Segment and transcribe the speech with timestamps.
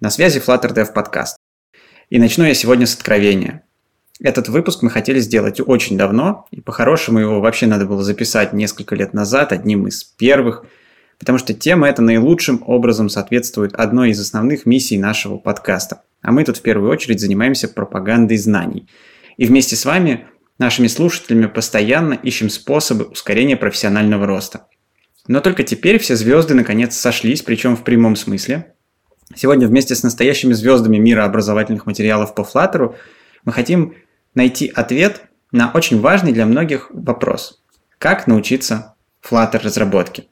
[0.00, 1.36] На связи Flutter Dev подкаст.
[2.08, 3.64] И начну я сегодня с откровения.
[4.20, 8.94] Этот выпуск мы хотели сделать очень давно, и по-хорошему его вообще надо было записать несколько
[8.94, 10.64] лет назад, одним из первых,
[11.18, 16.02] потому что тема эта наилучшим образом соответствует одной из основных миссий нашего подкаста.
[16.22, 18.88] А мы тут в первую очередь занимаемся пропагандой знаний.
[19.36, 20.28] И вместе с вами,
[20.58, 24.68] нашими слушателями, постоянно ищем способы ускорения профессионального роста–
[25.28, 28.74] но только теперь все звезды наконец сошлись, причем в прямом смысле.
[29.34, 32.94] Сегодня вместе с настоящими звездами мира образовательных материалов по Flutter
[33.44, 33.94] мы хотим
[34.34, 37.60] найти ответ на очень важный для многих вопрос.
[37.98, 40.24] Как научиться Flutter разработке?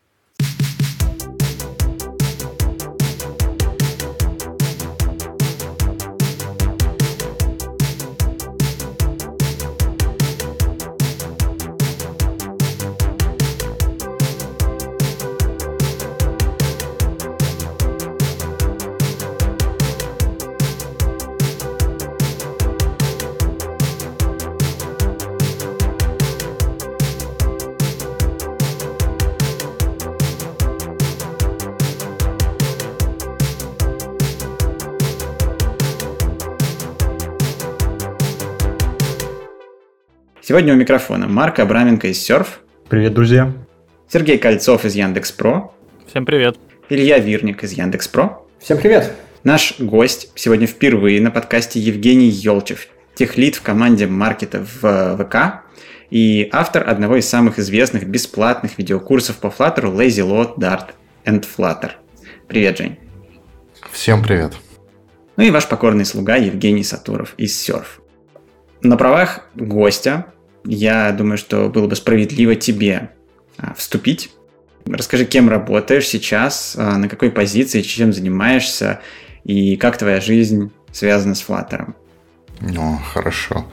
[40.57, 42.47] Сегодня у микрофона Марк Абраменко из Surf.
[42.89, 43.53] Привет, друзья.
[44.09, 45.75] Сергей Кольцов из Яндекс.Про.
[46.07, 46.57] Всем привет.
[46.89, 48.43] Илья Вирник из Яндекс.Про.
[48.59, 49.13] Всем привет.
[49.45, 55.67] Наш гость сегодня впервые на подкасте Евгений Елчев, техлит в команде маркета в ВК
[56.09, 60.93] и автор одного из самых известных бесплатных видеокурсов по Flutter Lazy Load, Dart
[61.27, 61.91] and Flutter.
[62.49, 62.97] Привет, Жень.
[63.93, 64.55] Всем привет.
[65.37, 68.01] Ну и ваш покорный слуга Евгений Сатуров из Surf.
[68.81, 70.33] На правах гостя
[70.67, 73.11] я думаю, что было бы справедливо тебе
[73.59, 74.31] а, вступить.
[74.85, 79.01] Расскажи, кем работаешь сейчас, а, на какой позиции, чем занимаешься
[79.45, 81.95] и как твоя жизнь связана с Flutter.
[82.61, 83.67] Ну, хорошо.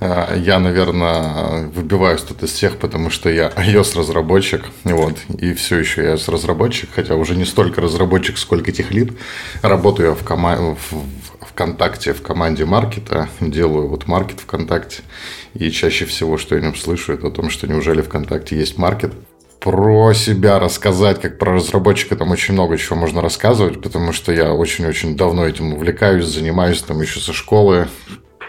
[0.00, 6.02] А, я, наверное, выбиваюсь тут из всех, потому что я iOS-разработчик, вот, и все еще
[6.02, 9.12] я iOS-разработчик, хотя уже не столько разработчик, сколько техлит.
[9.60, 15.02] Работаю я в, кома- в ВКонтакте в команде маркета, делаю вот маркет ВКонтакте,
[15.54, 18.78] и чаще всего, что я о нем слышу, это о том, что неужели ВКонтакте есть
[18.78, 19.12] маркет.
[19.60, 24.52] Про себя рассказать, как про разработчика, там очень много чего можно рассказывать, потому что я
[24.52, 27.86] очень-очень давно этим увлекаюсь, занимаюсь там еще со школы,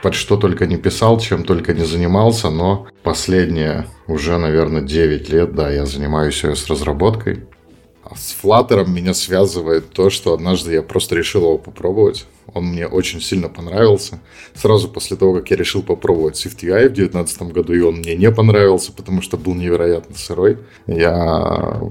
[0.02, 5.54] под что только не писал, чем только не занимался, но последние уже, наверное, 9 лет,
[5.54, 7.46] да, я занимаюсь с разработкой.
[8.16, 12.26] С Flutter меня связывает то, что однажды я просто решил его попробовать.
[12.54, 14.20] Он мне очень сильно понравился.
[14.54, 18.30] Сразу после того, как я решил попробовать SwiftUI в 2019 году, и он мне не
[18.32, 21.82] понравился, потому что был невероятно сырой, я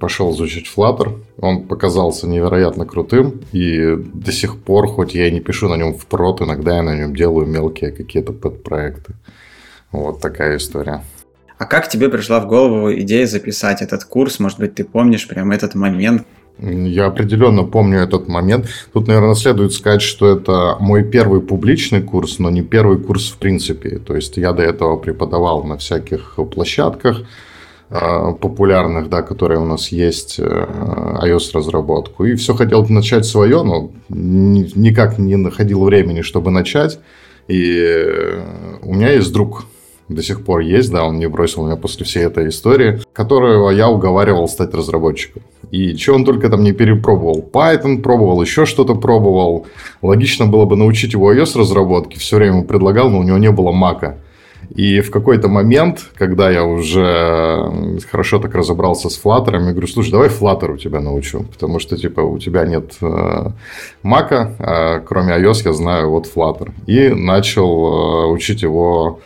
[0.00, 1.22] пошел изучить Flutter.
[1.38, 5.94] Он показался невероятно крутым, и до сих пор, хоть я и не пишу на нем
[5.94, 9.14] в прот, иногда я на нем делаю мелкие какие-то подпроекты.
[9.92, 11.02] Вот такая история.
[11.60, 14.40] А как тебе пришла в голову идея записать этот курс?
[14.40, 16.26] Может быть, ты помнишь прямо этот момент?
[16.58, 18.66] Я определенно помню этот момент.
[18.94, 23.36] Тут, наверное, следует сказать, что это мой первый публичный курс, но не первый курс в
[23.36, 23.98] принципе.
[23.98, 27.24] То есть я до этого преподавал на всяких площадках
[27.90, 30.42] э, популярных, да, которые у нас есть, э,
[31.22, 32.24] iOS-разработку.
[32.24, 37.00] И все хотел начать свое, но никак не находил времени, чтобы начать.
[37.48, 38.40] И э,
[38.82, 39.66] у меня есть друг,
[40.10, 43.88] до сих пор есть, да, он не бросил меня после всей этой истории, которого я
[43.88, 45.42] уговаривал стать разработчиком.
[45.70, 47.48] И что он только там не перепробовал.
[47.52, 49.66] Python пробовал, еще что-то пробовал.
[50.02, 53.50] Логично было бы научить его iOS разработке, все время ему предлагал, но у него не
[53.52, 54.18] было мака.
[54.74, 60.10] И в какой-то момент, когда я уже хорошо так разобрался с Flutter, я говорю, слушай,
[60.10, 63.50] давай Flutter у тебя научу, потому что, типа, у тебя нет э,
[64.02, 66.70] Мака, а кроме iOS я знаю вот Flutter.
[66.86, 69.20] И начал э, учить его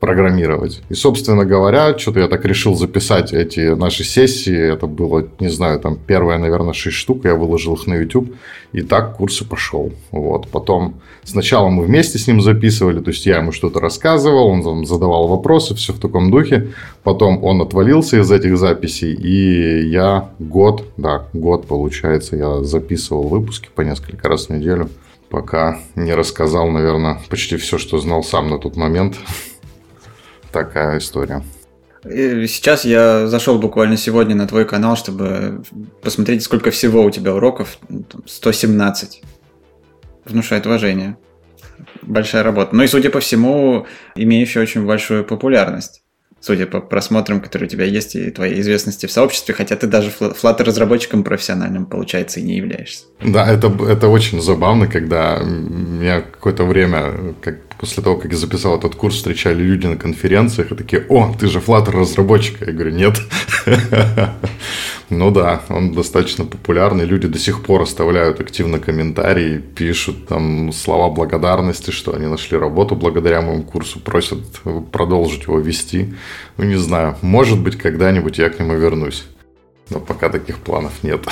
[0.00, 0.80] программировать.
[0.88, 4.72] И, собственно говоря, что-то я так решил записать эти наши сессии.
[4.72, 7.24] Это было, не знаю, там первые, наверное, 6 штук.
[7.24, 8.34] Я выложил их на YouTube.
[8.72, 9.92] И так курс и пошел.
[10.12, 10.48] Вот.
[10.48, 13.00] Потом сначала мы вместе с ним записывали.
[13.00, 16.68] То есть я ему что-то рассказывал, он там задавал вопросы, все в таком духе.
[17.02, 19.14] Потом он отвалился из этих записей.
[19.14, 24.90] И я год, да, год получается, я записывал выпуски по несколько раз в неделю.
[25.28, 29.16] Пока не рассказал, наверное, почти все, что знал сам на тот момент
[30.52, 31.42] такая история.
[32.04, 35.62] Сейчас я зашел буквально сегодня на твой канал, чтобы
[36.00, 37.78] посмотреть, сколько всего у тебя уроков.
[38.24, 39.22] 117.
[40.24, 41.16] Внушает уважение.
[42.02, 42.74] Большая работа.
[42.74, 46.02] Ну и, судя по всему, имеющая очень большую популярность.
[46.40, 50.10] судя по просмотрам, которые у тебя есть, и твоей известности в сообществе, хотя ты даже
[50.10, 53.06] Flutter разработчиком профессиональным, получается, и не являешься.
[53.20, 58.76] Да, это, это очень забавно, когда меня какое-то время, как после того, как я записал
[58.76, 62.66] этот курс, встречали люди на конференциях и такие, о, ты же Flutter разработчик.
[62.66, 63.20] Я говорю, нет.
[65.10, 67.06] Ну да, он достаточно популярный.
[67.06, 72.94] Люди до сих пор оставляют активно комментарии, пишут там слова благодарности, что они нашли работу
[72.94, 74.40] благодаря моему курсу, просят
[74.92, 76.12] продолжить его вести.
[76.58, 79.24] Ну не знаю, может быть, когда-нибудь я к нему вернусь.
[79.88, 81.26] Но пока таких планов нет.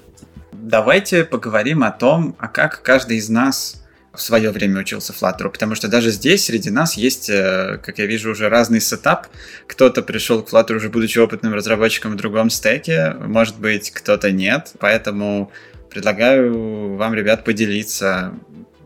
[0.52, 3.84] Давайте поговорим о том, а как каждый из нас
[4.16, 8.06] в свое время учился Flutter, потому что даже здесь среди нас есть, э, как я
[8.06, 9.28] вижу, уже разный сетап.
[9.66, 14.72] Кто-то пришел к Flutter уже будучи опытным разработчиком в другом стеке, может быть, кто-то нет,
[14.78, 15.50] поэтому
[15.90, 18.34] предлагаю вам, ребят, поделиться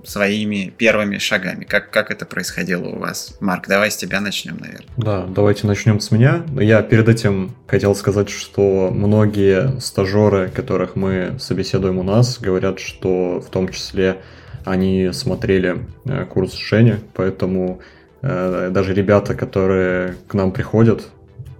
[0.04, 1.64] своими первыми шагами.
[1.64, 3.36] Как, как это происходило у вас?
[3.40, 4.86] Марк, давай с тебя начнем, наверное.
[4.96, 6.44] Да, давайте начнем с меня.
[6.58, 13.40] Я перед этим хотел сказать, что многие стажеры, которых мы собеседуем у нас, говорят, что
[13.40, 14.18] в том числе
[14.64, 17.80] они смотрели э, курс Жени, поэтому
[18.22, 21.08] э, даже ребята, которые к нам приходят,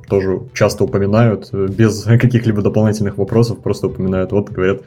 [0.08, 4.82] тоже часто упоминают, э, без каких-либо дополнительных вопросов, просто упоминают, вот, говорят,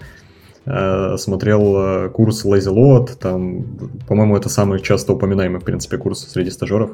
[1.17, 3.65] смотрел курс Lazy Load, там,
[4.07, 6.91] по-моему, это самый часто упоминаемый, в принципе, курс среди стажеров.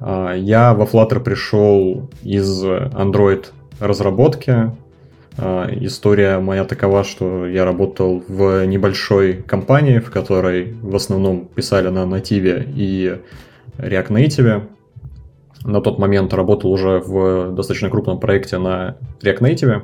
[0.00, 3.46] А, я во Flutter пришел из Android
[3.78, 4.72] разработки,
[5.36, 12.06] история моя такова, что я работал в небольшой компании, в которой в основном писали на
[12.06, 13.18] нативе и
[13.78, 14.62] React Native.
[15.64, 19.82] На тот момент работал уже в достаточно крупном проекте на React Native,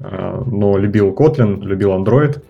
[0.00, 2.42] а, но любил Kotlin, любил Android.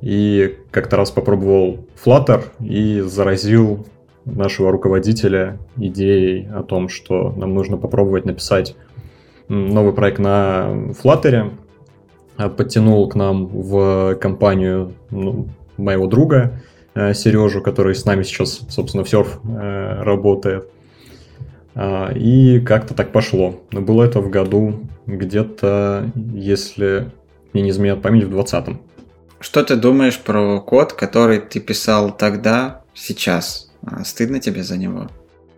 [0.00, 3.84] И как-то раз попробовал Flutter и заразил
[4.24, 8.76] нашего руководителя идеей о том, что нам нужно попробовать написать
[9.48, 11.52] новый проект на Flutter,
[12.36, 16.60] а, подтянул к нам в компанию ну, моего друга
[16.94, 20.68] э, Сережу, который с нами сейчас, собственно, в серф э, работает.
[21.74, 23.60] А, и как-то так пошло.
[23.72, 27.10] Но было это в году где-то, если
[27.52, 28.80] мне не изменяет память, в 20-м.
[29.40, 33.72] Что ты думаешь про код, который ты писал тогда, сейчас?
[33.82, 35.08] А, стыдно тебе за него?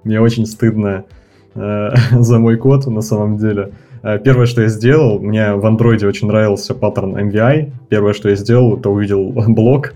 [0.04, 1.19] Мне очень стыдно Э,
[1.54, 3.72] за мой код на самом деле.
[4.02, 7.70] Э, первое, что я сделал, мне в андроиде очень нравился паттерн MVI.
[7.88, 9.94] Первое, что я сделал, это увидел блок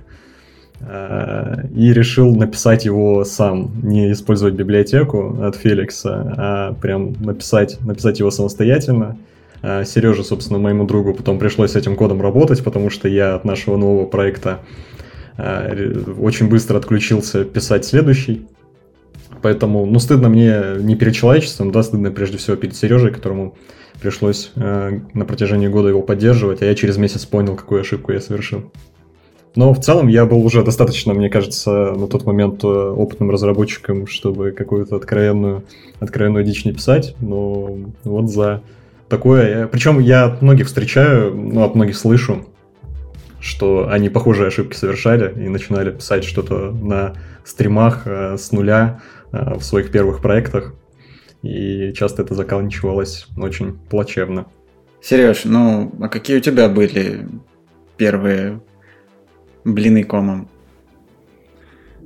[0.81, 8.19] э, и решил написать его сам, не использовать библиотеку от Феликса, а прям написать, написать
[8.19, 9.17] его самостоятельно.
[9.87, 13.79] Сереже, собственно, моему другу потом пришлось с этим кодом работать, потому что я от нашего
[13.79, 14.59] нового проекта
[15.39, 18.47] очень быстро отключился писать следующий.
[19.45, 23.55] Поэтому, ну, стыдно мне не перед человечеством, да, стыдно прежде всего перед Сережей, которому
[24.01, 28.23] пришлось э, на протяжении года его поддерживать, а я через месяц понял, какую ошибку я
[28.23, 28.73] совершил.
[29.55, 34.07] Но в целом я был уже достаточно, мне кажется, на тот момент э, опытным разработчиком,
[34.07, 35.65] чтобы какую-то откровенную,
[36.01, 37.15] откровенную дичь не писать.
[37.21, 38.63] Но вот за
[39.11, 39.67] такое...
[39.67, 42.47] Причем я от многих встречаю, ну, от многих слышу,
[43.41, 47.13] что они похожие ошибки совершали и начинали писать что-то на
[47.45, 49.03] стримах э, с нуля,
[49.57, 50.75] в своих первых проектах,
[51.43, 54.47] и часто это заканчивалось очень плачевно.
[55.03, 57.29] Сереж, ну а какие у тебя были
[57.97, 58.61] первые
[59.65, 60.49] блины комом?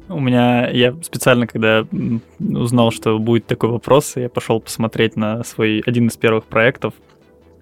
[0.08, 1.87] У меня, я специально, когда
[2.40, 6.94] узнал, что будет такой вопрос, я пошел посмотреть на свой один из первых проектов.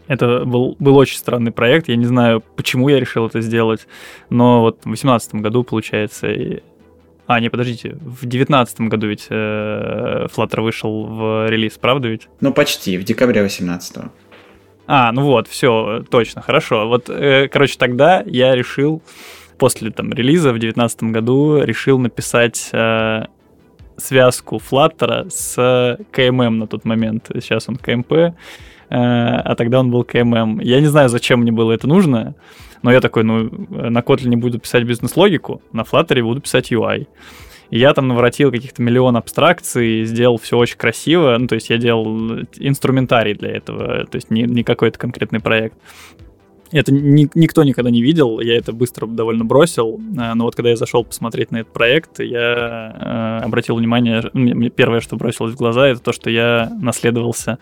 [0.06, 3.88] Это был, был очень странный проект, я не знаю, почему я решил это сделать,
[4.30, 6.28] но вот в 2018 году, получается,
[7.26, 12.28] а, не, подождите, в девятнадцатом году ведь э, Flutter вышел в релиз, правда ведь?
[12.40, 14.10] Ну, почти, в декабре 18 -го.
[14.86, 16.86] А, ну вот, все, точно, хорошо.
[16.86, 19.02] Вот, э, короче, тогда я решил,
[19.58, 23.24] после там релиза в девятнадцатом году, решил написать э,
[23.96, 25.58] связку Flutter с
[26.12, 27.30] KMM на тот момент.
[27.34, 28.34] Сейчас он KMP, э,
[28.90, 30.62] а тогда он был KMM.
[30.62, 32.36] Я не знаю, зачем мне было это нужно,
[32.82, 37.06] но я такой, ну, на Kotlin не буду писать бизнес-логику, на Flutter буду писать UI.
[37.70, 41.36] И я там наворотил каких-то миллион абстракций, сделал все очень красиво.
[41.38, 45.76] Ну, то есть я делал инструментарий для этого, то есть не, не какой-то конкретный проект.
[46.72, 50.70] Это ни, никто никогда не видел, я это быстро довольно бросил, э, но вот когда
[50.70, 54.22] я зашел посмотреть на этот проект, я э, обратил внимание,
[54.70, 57.58] первое, что бросилось в глаза, это то, что я наследовался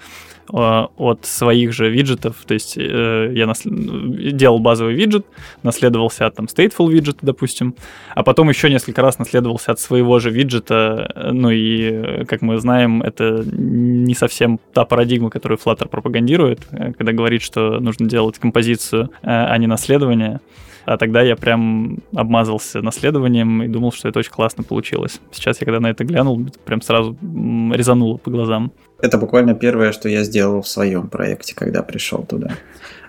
[0.53, 3.71] Э, от своих же виджетов, то есть э, я насл...
[3.71, 5.25] делал базовый виджет,
[5.63, 7.75] наследовался от там stateful виджета, допустим,
[8.15, 13.03] а потом еще несколько раз наследовался от своего же виджета, ну и, как мы знаем,
[13.03, 18.94] это не совсем та парадигма, которую Flutter пропагандирует, э, когда говорит, что нужно делать композицию,
[19.23, 20.41] а не наследование.
[20.87, 25.21] А тогда я прям обмазался наследованием и думал, что это очень классно получилось.
[25.33, 28.73] Сейчас я когда на это глянул, прям сразу резануло по глазам.
[29.01, 32.51] Это буквально первое, что я сделал в своем проекте, когда пришел туда.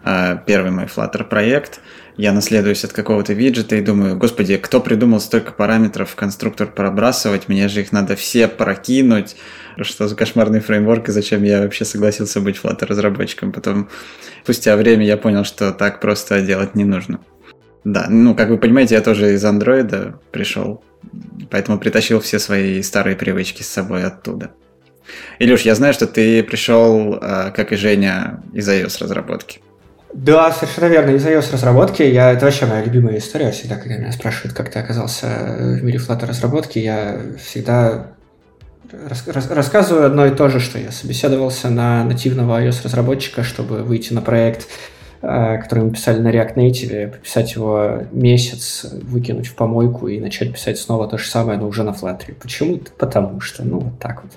[0.03, 1.81] А, первый мой Flutter проект.
[2.17, 7.49] Я наследуюсь от какого-то виджета и думаю, господи, кто придумал столько параметров в конструктор пробрасывать?
[7.49, 9.35] Мне же их надо все прокинуть.
[9.81, 13.51] Что за кошмарный фреймворк и зачем я вообще согласился быть Flutter разработчиком?
[13.51, 13.89] Потом,
[14.43, 17.19] спустя время, я понял, что так просто делать не нужно.
[17.83, 20.83] Да, ну, как вы понимаете, я тоже из андроида пришел,
[21.51, 24.51] поэтому притащил все свои старые привычки с собой оттуда.
[25.37, 29.59] Илюш, я знаю, что ты пришел, а, как и Женя, из iOS разработки.
[30.15, 32.01] Да, совершенно верно, из iOS разработки.
[32.01, 33.51] Я, это вообще моя любимая история.
[33.51, 35.27] Всегда, когда меня спрашивают, как ты оказался
[35.59, 38.07] в мире Flutter разработки, я всегда
[39.09, 43.83] рас, рас, рассказываю одно и то же, что я собеседовался на нативного iOS разработчика, чтобы
[43.83, 44.67] выйти на проект
[45.27, 50.53] Э, который мы писали на React Native, пописать его месяц, выкинуть в помойку и начать
[50.53, 52.35] писать снова то же самое, но уже на Flutter.
[52.39, 52.79] Почему?
[52.99, 54.33] Потому что, ну, вот так вот.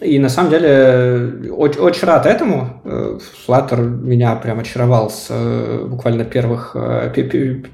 [0.00, 2.80] И на самом деле очень, очень рад этому.
[2.84, 6.76] Э, Flutter меня прям очаровал с э, буквально первых,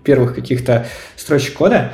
[0.04, 1.93] первых каких-то строчек кода.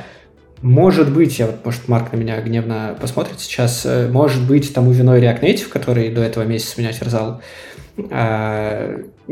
[0.61, 5.19] Может быть, я вот, может, Марк на меня гневно посмотрит сейчас, может быть, тому виной
[5.19, 7.41] React Native, который до этого месяца меня терзал,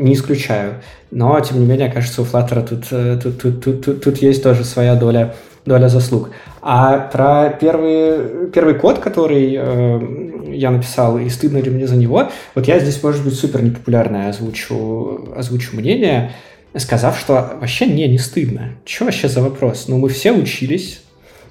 [0.00, 0.82] не исключаю.
[1.10, 4.42] Но, тем не менее, кажется, у Flutter тут, э, тут, тут, тут, тут, тут есть
[4.42, 5.34] тоже своя доля,
[5.70, 6.30] доля заслуг.
[6.62, 12.28] А про первый, первый код, который э, я написал, и стыдно ли мне за него,
[12.56, 16.32] вот я здесь, может быть, супер непопулярное озвучу, озвучу мнение,
[16.76, 18.70] сказав, что вообще не, не стыдно.
[18.84, 19.86] Что вообще за вопрос?
[19.86, 21.02] Ну, мы все учились,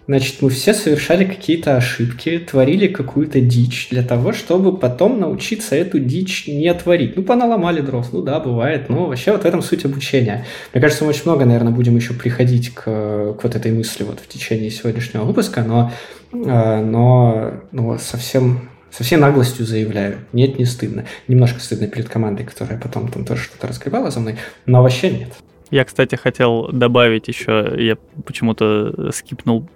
[0.10, 6.00] Значит, мы все совершали какие-то ошибки, творили какую-то дичь для того, чтобы потом научиться эту
[6.00, 7.16] дичь не творить.
[7.16, 10.48] Ну, поналомали дров, ну да, бывает, но вообще вот в этом суть обучения.
[10.74, 14.20] Мне кажется, мы очень много, наверное, будем еще приходить к, к вот этой мысли вот
[14.20, 15.92] в течение сегодняшнего выпуска, но,
[16.34, 21.06] э, но ну, совсем со всей наглостью заявляю, нет, не стыдно.
[21.28, 25.34] Немножко стыдно перед командой, которая потом там тоже что-то разгребала за мной, но вообще нет.
[25.72, 29.68] Я, кстати, хотел добавить еще, я почему-то скипнул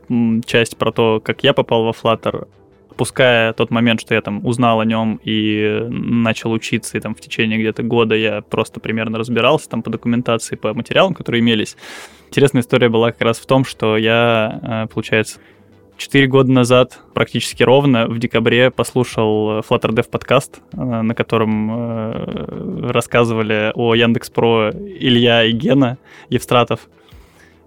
[0.45, 2.47] часть про то, как я попал во Flutter,
[2.89, 7.21] опуская тот момент, что я там узнал о нем и начал учиться, и там в
[7.21, 11.75] течение где-то года я просто примерно разбирался там по документации, по материалам, которые имелись.
[12.29, 15.39] Интересная история была как раз в том, что я, э, получается,
[16.03, 22.91] Четыре года назад, практически ровно, в декабре послушал Flutter Dev подкаст, э, на котором э,
[22.91, 26.89] рассказывали о Яндекс Про Илья и Гена Евстратов.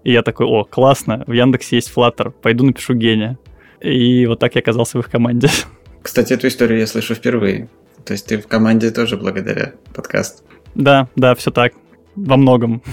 [0.03, 3.39] И я такой, о, классно, в Яндексе есть Flutter, пойду напишу Гене.
[3.81, 5.49] И вот так я оказался в их команде.
[6.03, 7.69] Кстати, эту историю я слышу впервые.
[8.05, 10.43] То есть ты в команде тоже благодаря подкасту.
[10.75, 11.73] Да, да, все так.
[12.15, 12.83] Во многом.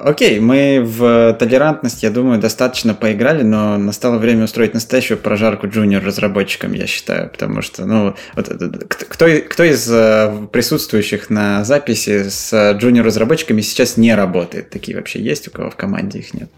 [0.00, 6.72] Окей, мы в толерантность, я думаю, достаточно поиграли, но настало время устроить настоящую прожарку джуниор-разработчикам,
[6.72, 8.48] я считаю, потому что, ну, вот,
[9.08, 14.70] кто, кто из э, присутствующих на записи с джуниор-разработчиками сейчас не работает?
[14.70, 16.50] Такие вообще есть, у кого в команде их нет?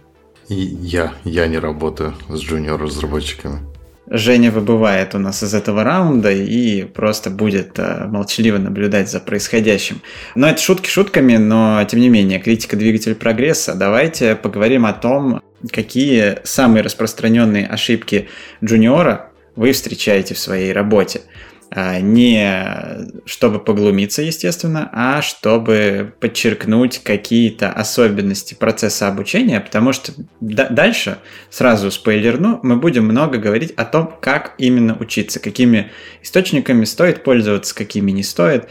[0.49, 3.61] И я, я не работаю с джуниор-разработчиками.
[4.09, 10.01] Женя выбывает у нас из этого раунда и просто будет э, молчаливо наблюдать за происходящим.
[10.35, 13.75] Но это шутки шутками, но тем не менее, критика двигатель прогресса.
[13.75, 18.29] Давайте поговорим о том, какие самые распространенные ошибки
[18.65, 21.23] джуниора вы встречаете в своей работе.
[21.68, 31.18] А, не чтобы поглумиться, естественно, а чтобы подчеркнуть какие-то особенности процесса обучения, потому что дальше,
[31.50, 35.90] сразу спойлерну, мы будем много говорить о том, как именно учиться, какими
[36.23, 38.68] источниками стоит пользоваться, какими не стоит,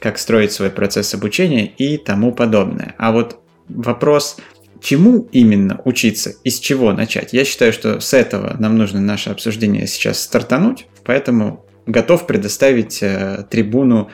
[0.00, 2.94] как строить свой процесс обучения и тому подобное.
[2.96, 4.36] А вот вопрос
[4.80, 7.32] чему именно учиться и с чего начать.
[7.32, 13.44] Я считаю, что с этого нам нужно наше обсуждение сейчас стартануть, поэтому готов предоставить э,
[13.48, 14.10] трибуну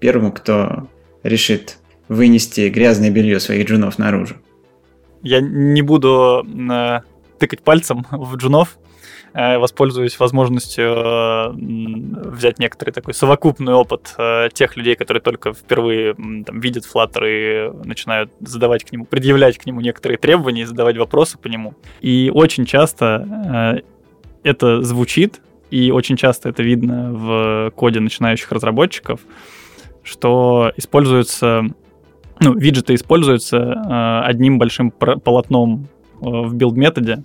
[0.00, 0.88] первому, кто
[1.22, 4.36] решит вынести грязное белье своих джунов наружу.
[5.22, 7.00] Я не буду э,
[7.38, 8.76] тыкать пальцем в джунов,
[9.34, 16.14] э, воспользуюсь возможностью э, взять некоторый такой совокупный опыт э, тех людей, которые только впервые
[16.14, 20.96] там, видят Flutter и начинают задавать к нему, предъявлять к нему некоторые требования и задавать
[20.96, 21.74] вопросы по нему.
[22.00, 23.80] И очень часто
[24.42, 25.40] это звучит,
[25.72, 29.20] и очень часто это видно в коде начинающих разработчиков,
[30.02, 31.64] что используются,
[32.40, 35.88] ну, виджеты используются одним большим полотном
[36.20, 37.24] в build-методе,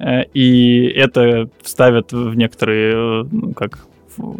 [0.00, 3.86] Э, и это ставят в некоторые, э, ну, как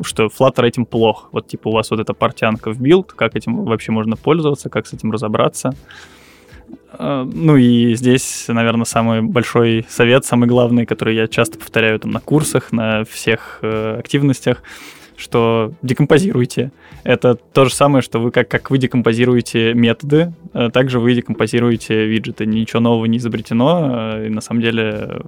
[0.03, 1.29] что Flutter этим плох.
[1.33, 4.87] Вот типа у вас вот эта портянка в build, как этим вообще можно пользоваться, как
[4.87, 5.75] с этим разобраться.
[6.93, 12.11] Э, ну и здесь, наверное, самый большой совет, самый главный, который я часто повторяю там
[12.11, 14.63] на курсах, на всех активностях—
[15.21, 16.73] что декомпозируйте.
[17.05, 22.07] Это то же самое, что вы как, как вы декомпозируете методы, э, также вы декомпозируете
[22.07, 22.47] виджеты.
[22.47, 25.21] Ничего нового не изобретено, э, и на самом деле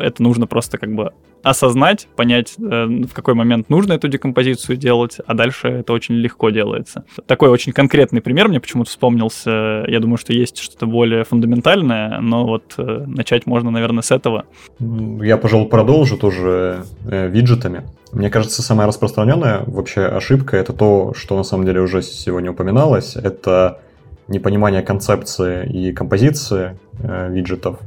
[0.00, 5.18] это нужно просто как бы осознать, понять, э, в какой момент нужно эту декомпозицию делать,
[5.26, 7.04] а дальше это очень легко делается.
[7.26, 9.84] Такой очень конкретный пример мне почему-то вспомнился.
[9.86, 14.44] Я думаю, что есть что-то более фундаментальное, но вот начать можно, наверное, с этого.
[14.78, 17.84] Я, пожалуй, продолжу тоже виджетами.
[18.12, 23.16] Мне кажется, самая распространенная вообще ошибка это то, что на самом деле уже сегодня упоминалось,
[23.16, 23.80] это
[24.28, 27.78] непонимание концепции и композиции э, виджетов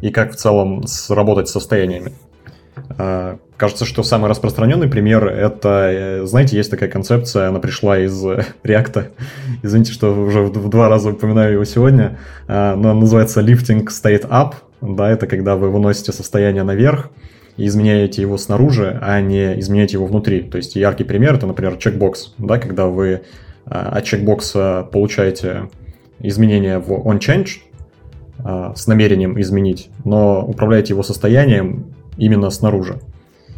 [0.00, 2.12] и как в целом сработать с состояниями.
[2.98, 8.24] Э, кажется, что самый распространенный пример это, э, знаете, есть такая концепция, она пришла из
[8.64, 9.08] React.
[9.62, 14.28] Извините, что уже в два раза упоминаю его сегодня, э, но она называется lifting state
[14.28, 14.54] up.
[14.80, 17.10] Да, это когда вы выносите состояние наверх,
[17.58, 20.42] и изменяете его снаружи, а не изменяете его внутри.
[20.42, 23.22] То есть яркий пример это, например, чекбокс, да, когда вы
[23.66, 25.68] а, от чекбокса получаете
[26.20, 27.48] изменения в onChange
[28.38, 31.86] а, с намерением изменить, но управляете его состоянием
[32.18, 33.00] именно снаружи.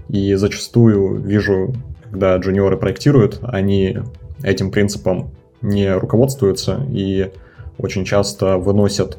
[0.08, 1.74] И зачастую вижу,
[2.10, 3.98] когда джуниоры проектируют, они
[4.42, 5.30] этим принципом
[5.62, 7.32] не руководствуются и
[7.78, 9.18] очень часто выносят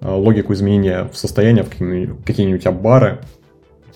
[0.00, 3.20] а, логику изменения в состояние, в какие-нибудь аббары,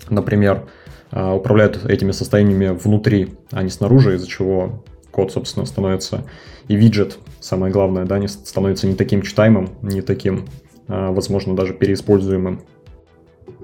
[0.08, 0.64] например,
[1.10, 6.24] а, управляют этими состояниями внутри, а не снаружи, из-за чего код, собственно, становится
[6.68, 10.46] и виджет, самое главное, да, не становится не таким читаемым, не таким,
[10.88, 12.62] а, возможно, даже переиспользуемым.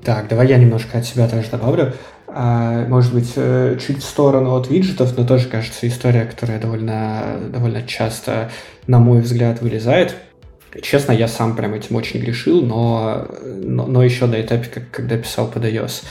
[0.04, 1.94] Так, давай я немножко от себя тоже добавлю.
[2.28, 7.38] А, может быть, э, чуть в сторону от виджетов, но тоже, кажется, история, которая довольно,
[7.50, 8.50] довольно часто,
[8.86, 10.14] на мой взгляд, вылезает.
[10.82, 15.16] Честно, я сам прям этим очень грешил, но, но, но еще до этапа, как, когда
[15.16, 16.04] писал под iOS.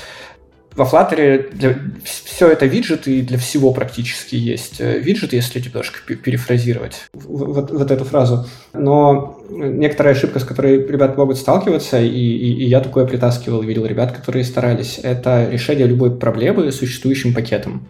[0.78, 5.98] Во Flutter для, все это виджеты, и для всего практически есть э, виджеты, если немножко
[6.04, 8.46] перефразировать вот, вот эту фразу.
[8.74, 13.88] Но некоторая ошибка, с которой ребята могут сталкиваться, и, и, и я такое притаскивал, видел
[13.88, 17.88] ребят, которые старались, это решение любой проблемы существующим пакетом.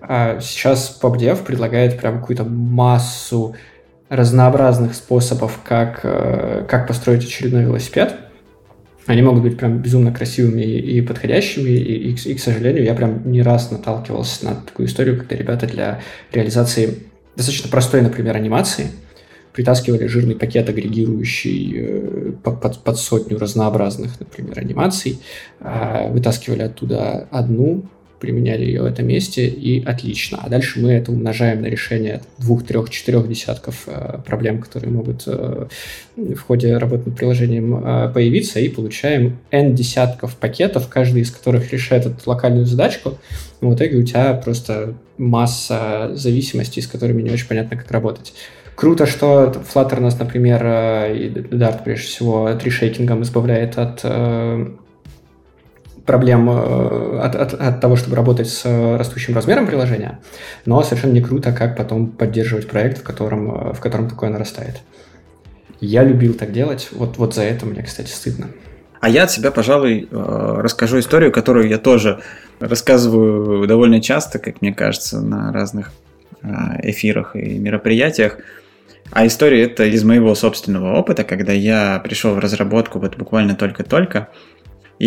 [0.00, 3.56] А сейчас PopDev предлагает прям какую-то массу
[4.08, 8.14] разнообразных способов, как, э, как построить очередной велосипед.
[9.08, 13.32] Они могут быть прям безумно красивыми и подходящими, и, и, и, к сожалению, я прям
[13.32, 16.98] не раз наталкивался на такую историю, когда ребята для реализации
[17.34, 18.88] достаточно простой, например, анимации
[19.54, 25.18] притаскивали жирный пакет, агрегирующий э, под, под сотню разнообразных, например, анимаций,
[25.58, 27.86] а вытаскивали оттуда одну,
[28.20, 30.38] применяли ее в этом месте, и отлично.
[30.42, 35.24] А дальше мы это умножаем на решение двух, трех, четырех десятков э, проблем, которые могут
[35.26, 35.66] э,
[36.16, 41.72] в ходе работы над приложением э, появиться, и получаем n десятков пакетов, каждый из которых
[41.72, 43.18] решает эту локальную задачку.
[43.60, 48.34] в итоге у тебя просто масса зависимостей, с которыми не очень понятно, как работать.
[48.74, 50.64] Круто, что Flutter нас, например,
[51.12, 54.04] и Dart, прежде всего, трешейкингом избавляет от
[56.08, 58.64] проблем э, от, от, от того, чтобы работать с
[58.96, 60.18] растущим размером приложения,
[60.64, 64.80] но совершенно не круто, как потом поддерживать проект, в котором, э, в котором такое нарастает.
[65.80, 68.46] Я любил так делать, вот, вот за это мне, кстати, стыдно.
[69.00, 72.20] А я от себя, пожалуй, э, расскажу историю, которую я тоже
[72.58, 75.92] рассказываю довольно часто, как мне кажется, на разных
[76.82, 78.38] эфирах и мероприятиях.
[79.10, 84.28] А история это из моего собственного опыта, когда я пришел в разработку вот буквально только-только,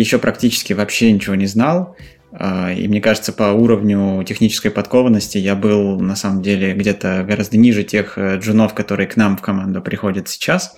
[0.00, 1.96] еще практически вообще ничего не знал.
[2.32, 7.58] А, и мне кажется, по уровню технической подкованности я был на самом деле где-то гораздо
[7.58, 10.74] ниже тех э, джунов, которые к нам в команду приходят сейчас.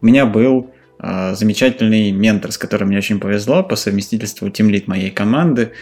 [0.00, 5.10] У меня был а, замечательный ментор, с которым мне очень повезло по совместительству тимлит моей
[5.10, 5.72] команды,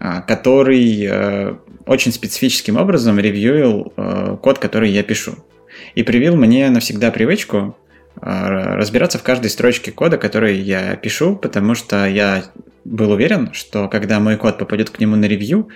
[0.00, 1.54] а, который э,
[1.86, 5.36] очень специфическим образом ревьюил э, код, который я пишу.
[5.94, 7.76] И привил мне навсегда привычку
[8.20, 12.44] разбираться в каждой строчке кода, который я пишу, потому что я
[12.84, 15.68] был уверен, что когда мой код попадет к нему на ревью,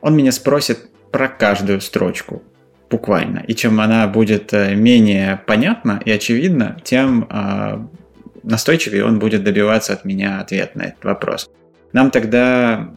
[0.00, 2.42] он меня спросит про каждую строчку,
[2.90, 3.38] буквально.
[3.46, 7.78] И чем она будет э, менее понятна и очевидна, тем э,
[8.42, 11.48] настойчивее он будет добиваться от меня ответ на этот вопрос.
[11.94, 12.90] Нам тогда,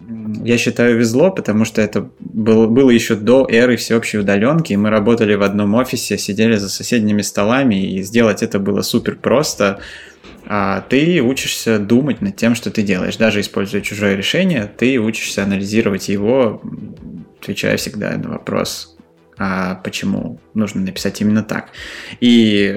[0.44, 4.90] я считаю, везло, потому что это было, было еще до эры всеобщей удаленки, и мы
[4.90, 9.78] работали в одном офисе, сидели за соседними столами, и сделать это было супер просто.
[10.48, 13.18] А ты учишься думать над тем, что ты делаешь.
[13.18, 16.60] Даже используя чужое решение, ты учишься анализировать его,
[17.40, 18.97] отвечая всегда на вопрос,
[19.38, 21.70] а почему нужно написать именно так.
[22.20, 22.76] И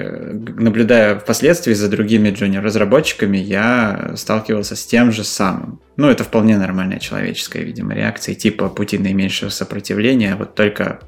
[0.57, 5.79] наблюдая впоследствии за другими джуниор-разработчиками, я сталкивался с тем же самым.
[5.97, 10.99] Ну, это вполне нормальная человеческая, видимо, реакция, типа пути наименьшего сопротивления, вот только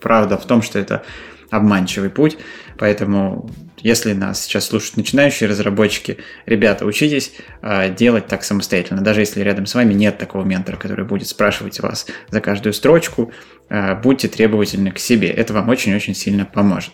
[0.00, 1.02] правда в том, что это
[1.50, 2.38] обманчивый путь,
[2.78, 7.32] поэтому если нас сейчас слушают начинающие разработчики, ребята, учитесь
[7.62, 9.02] э, делать так самостоятельно.
[9.02, 13.32] Даже если рядом с вами нет такого ментора, который будет спрашивать вас за каждую строчку,
[13.68, 15.28] э, будьте требовательны к себе.
[15.28, 16.92] Это вам очень-очень сильно поможет.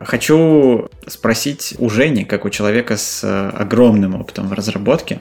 [0.00, 5.20] Хочу спросить у Жени, как у человека с э, огромным опытом в разработке,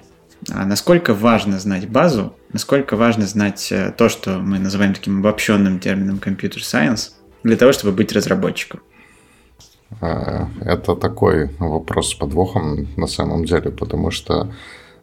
[0.50, 5.80] а насколько важно знать базу, насколько важно знать э, то, что мы называем таким обобщенным
[5.80, 7.12] термином science,
[7.44, 8.82] для того, чтобы быть разработчиком?
[10.00, 14.54] А, это такой вопрос с подвохом на самом деле, потому что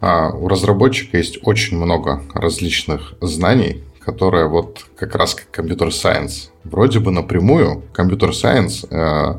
[0.00, 6.50] а, у разработчика есть очень много различных знаний, которые вот как раз как компьютер сайенс.
[6.64, 9.38] Вроде бы напрямую компьютер сайенс э,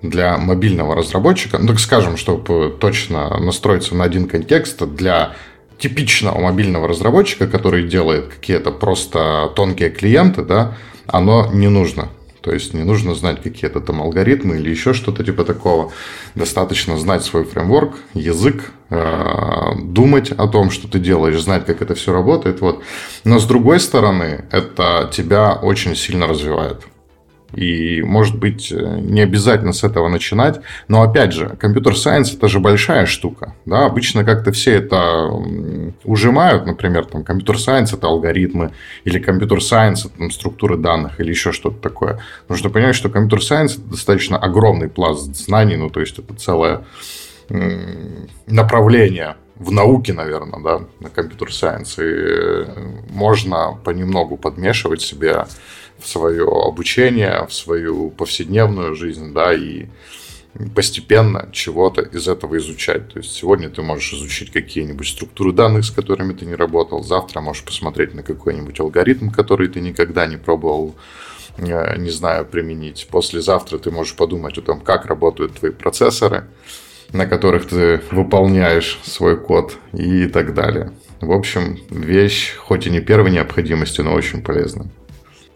[0.00, 5.34] для мобильного разработчика, ну так скажем, чтобы точно настроиться на один контекст, для
[5.78, 12.08] типичного мобильного разработчика, который делает какие-то просто тонкие клиенты, да, оно не нужно.
[12.46, 15.90] То есть не нужно знать какие-то там алгоритмы или еще что-то типа такого.
[16.36, 21.96] Достаточно знать свой фреймворк, язык, э, думать о том, что ты делаешь, знать, как это
[21.96, 22.60] все работает.
[22.60, 22.84] Вот.
[23.24, 26.86] Но с другой стороны, это тебя очень сильно развивает.
[27.54, 30.60] И, может быть, э, не обязательно с этого начинать.
[30.88, 33.54] Но, опять же, компьютер-сайенс– это же большая штука.
[33.64, 33.86] Да?
[33.86, 35.30] Обычно как-то все это
[36.04, 36.66] ужимают.
[36.66, 38.72] Например, там, компьютер-сайенс– это алгоритмы,
[39.04, 42.18] или компьютер-сайенс– это там, структуры данных, или еще что-то такое.
[42.48, 45.76] Нужно понять, что компьютер-сайенс– это достаточно огромный пласт знаний.
[45.76, 46.84] Ну, то есть, это целое
[48.46, 51.98] направление в науке, наверное, да, на компьютер-сайенс.
[51.98, 52.66] И э,
[53.10, 55.46] можно понемногу подмешивать себе
[55.98, 59.86] в свое обучение, в свою повседневную жизнь, да, и
[60.74, 63.12] постепенно чего-то из этого изучать.
[63.12, 67.40] То есть сегодня ты можешь изучить какие-нибудь структуры данных, с которыми ты не работал, завтра
[67.40, 70.94] можешь посмотреть на какой-нибудь алгоритм, который ты никогда не пробовал
[71.58, 73.08] э, не знаю, применить.
[73.10, 76.46] Послезавтра ты можешь подумать о том, как работают твои процессоры,
[77.12, 80.92] на которых ты выполняешь свой код и так далее.
[81.20, 84.88] В общем, вещь, хоть и не первой необходимости, но очень полезная.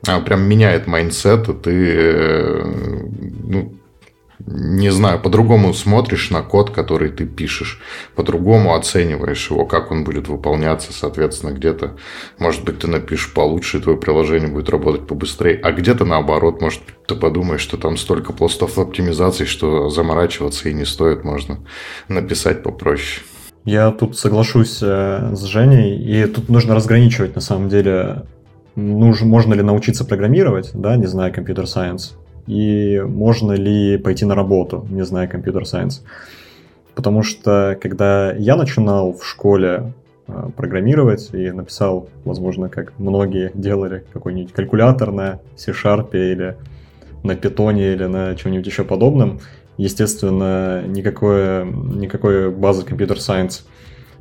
[0.06, 2.64] А, прям меняет mindset, и ты, э,
[3.44, 3.74] ну,
[4.46, 7.80] не знаю, по-другому смотришь на код, который ты пишешь,
[8.14, 11.96] по-другому оцениваешь его, как он будет выполняться, соответственно, где-то,
[12.38, 16.80] может быть, ты напишешь получше, и твое приложение будет работать побыстрее, а где-то наоборот, может,
[17.06, 21.58] ты подумаешь, что там столько пластов оптимизации, что заморачиваться и не стоит, можно
[22.08, 23.22] написать попроще.
[23.64, 28.24] Я тут соглашусь э, с Женей, и тут нужно разграничивать, на самом деле,
[28.74, 32.16] нужно, можно ли научиться программировать, да, не зная компьютер сайенс,
[32.50, 36.02] и можно ли пойти на работу, не зная компьютер сайенс.
[36.96, 39.92] Потому что когда я начинал в школе
[40.26, 46.56] э, программировать и написал, возможно, как многие делали, какой-нибудь калькулятор на C-Sharp или
[47.22, 49.38] на питоне или на чем-нибудь еще подобном,
[49.76, 53.64] естественно, никакой, никакой базы компьютер сайенс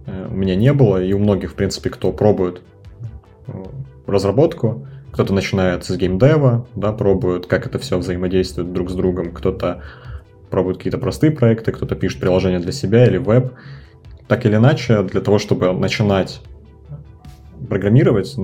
[0.06, 2.62] э, у меня не было, и у многих, в принципе, кто пробует
[3.48, 3.54] э,
[4.06, 9.82] разработку, кто-то начинает с геймдева, да, пробует, как это все взаимодействует друг с другом, кто-то
[10.50, 13.54] пробует какие-то простые проекты, кто-то пишет приложение для себя или веб.
[14.28, 16.42] Так или иначе, для того, чтобы начинать
[17.68, 18.36] программировать,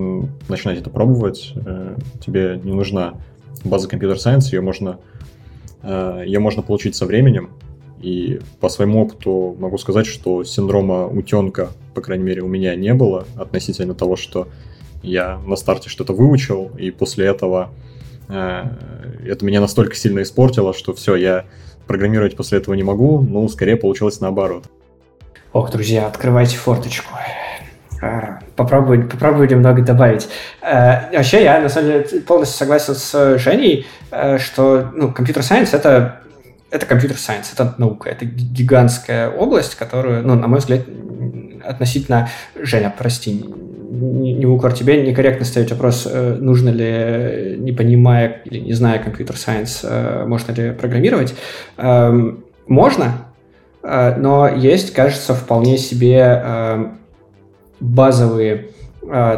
[0.49, 3.15] начинать это пробовать, э, тебе не нужна
[3.63, 4.99] база компьютер сайенс, ее можно,
[5.83, 7.49] э, ее можно получить со временем.
[8.01, 12.93] И по своему опыту могу сказать, что синдрома утенка, по крайней мере, у меня не
[12.93, 14.47] было относительно того, что
[15.05, 17.69] я на старте что-то выучил, и после этого
[18.27, 18.63] э,
[19.25, 21.45] это меня настолько сильно испортило, что все, я
[21.87, 24.65] программировать после этого не могу, ну, скорее получилось наоборот.
[25.53, 27.13] Ох, друзья, открывайте форточку.
[28.01, 30.27] А, попробую, попробую немного добавить.
[30.61, 36.21] Э, вообще, я на самом деле полностью согласен с Женей, э, что ну, компьютер-сайенс это
[36.75, 40.81] это компьютер сайенс, это наука, это гигантская область, которую, ну, на мой взгляд,
[41.63, 42.29] относительно...
[42.55, 43.45] Женя, прости,
[43.95, 49.81] не, укор тебе, некорректно ставить вопрос, э, нужно ли, не понимая или не зная компьютер-сайенс,
[49.83, 51.33] э, можно ли программировать.
[51.77, 53.25] Эм, можно,
[53.83, 56.91] э, но есть, кажется, вполне себе
[57.79, 58.69] базовые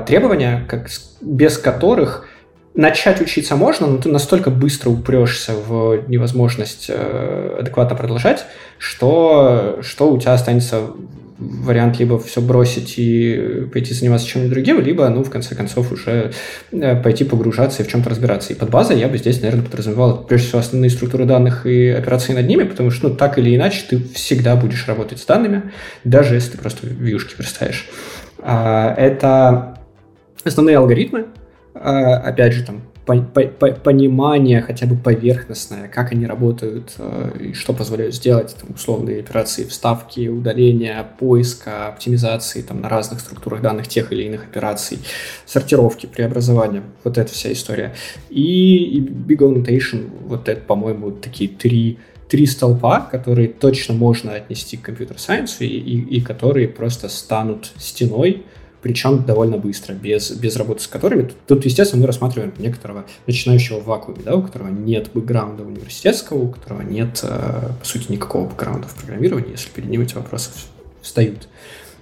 [0.06, 0.88] требования, как,
[1.20, 2.28] без которых
[2.74, 8.46] начать учиться можно, но ты настолько быстро упрешься в невозможность адекватно продолжать,
[8.78, 10.82] что, что у тебя останется
[11.38, 16.32] вариант либо все бросить и пойти заниматься чем-нибудь другим, либо, ну, в конце концов, уже
[16.72, 18.54] э, пойти погружаться и в чем-то разбираться.
[18.54, 22.34] И под базой я бы здесь, наверное, подразумевал, прежде всего, основные структуры данных и операции
[22.34, 25.72] над ними, потому что, ну, так или иначе, ты всегда будешь работать с данными,
[26.04, 27.88] даже если ты просто вьюшки представишь.
[28.40, 29.80] А, это
[30.44, 31.28] основные алгоритмы,
[31.76, 38.14] а, опять же, там, понимание хотя бы поверхностное, как они работают э, и что позволяют
[38.14, 44.24] сделать там, условные операции вставки, удаления, поиска, оптимизации там, на разных структурах данных тех или
[44.24, 45.00] иных операций,
[45.46, 47.96] сортировки, преобразования, вот эта вся история.
[48.30, 54.76] И, и Big Annotation, вот это, по-моему, такие три три столпа, которые точно можно отнести
[54.76, 58.44] к компьютер-сайенсу и, и, и которые просто станут стеной,
[58.82, 61.30] причем довольно быстро, без, без работы с которыми.
[61.48, 66.48] Тут, естественно, мы рассматриваем некоторого начинающего в вакууме, да, у которого нет бэкграунда университетского, у
[66.50, 70.52] которого нет, э, по сути, никакого бэкграунда в программировании, если перед ним эти вопросы
[71.02, 71.48] встают.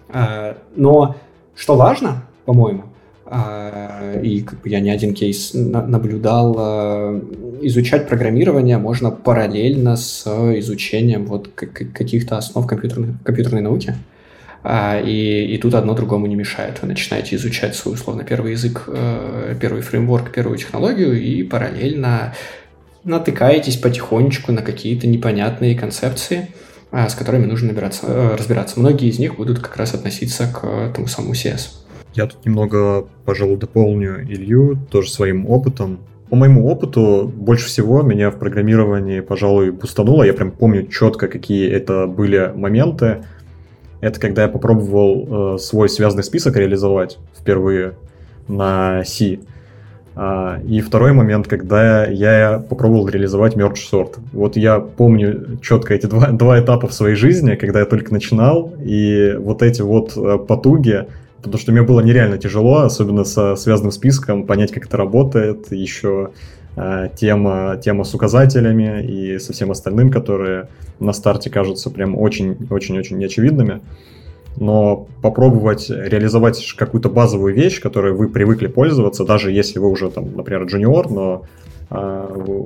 [0.09, 1.15] Э, но
[1.55, 2.83] что важно, по-моему,
[3.25, 7.21] э, и как бы я не один кейс наблюдал,
[7.61, 10.27] изучать программирование можно параллельно с
[10.59, 13.95] изучением вот каких-то основ компьютерной, компьютерной науки.
[14.67, 16.81] И, и тут одно другому не мешает.
[16.81, 22.33] Вы начинаете изучать свой, условно, первый язык, э, первый фреймворк, первую технологию, и параллельно
[23.03, 26.47] натыкаетесь потихонечку на какие-то непонятные концепции,
[26.91, 28.79] а, с которыми нужно э, разбираться.
[28.79, 31.69] Многие из них будут как раз относиться к тому самому CS.
[32.15, 35.99] Я тут немного, пожалуй, дополню Илью тоже своим опытом.
[36.29, 40.23] По моему опыту, больше всего меня в программировании, пожалуй, бустануло.
[40.23, 43.25] Я прям помню четко, какие это были моменты.
[44.01, 47.95] Это когда я попробовал э, свой связанный список реализовать впервые
[48.47, 49.39] на C.
[50.17, 54.15] А, и второй момент, когда я попробовал реализовать merge sort.
[54.31, 58.73] Вот я помню четко эти два, два этапа в своей жизни, когда я только начинал,
[58.79, 61.05] и вот эти вот э, потуги,
[61.37, 66.29] потому что мне было нереально тяжело, особенно со связанным списком, понять, как это работает, еще
[67.15, 70.67] тема, тема с указателями и со всем остальным, которые
[70.99, 73.81] на старте кажутся прям очень-очень-очень неочевидными.
[74.57, 80.33] Но попробовать реализовать какую-то базовую вещь, которой вы привыкли пользоваться, даже если вы уже, там,
[80.35, 81.43] например, джуниор, но
[81.89, 81.95] э,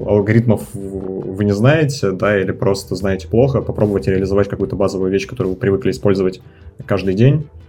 [0.08, 5.56] алгоритмов вы не знаете, да, или просто знаете плохо, попробовать реализовать какую-то базовую вещь, которую
[5.56, 6.41] вы привыкли использовать
[6.86, 7.48] каждый день,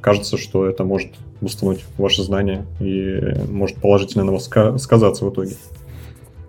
[0.00, 5.56] кажется, что это может установить ваши знания и может положительно на вас сказаться в итоге.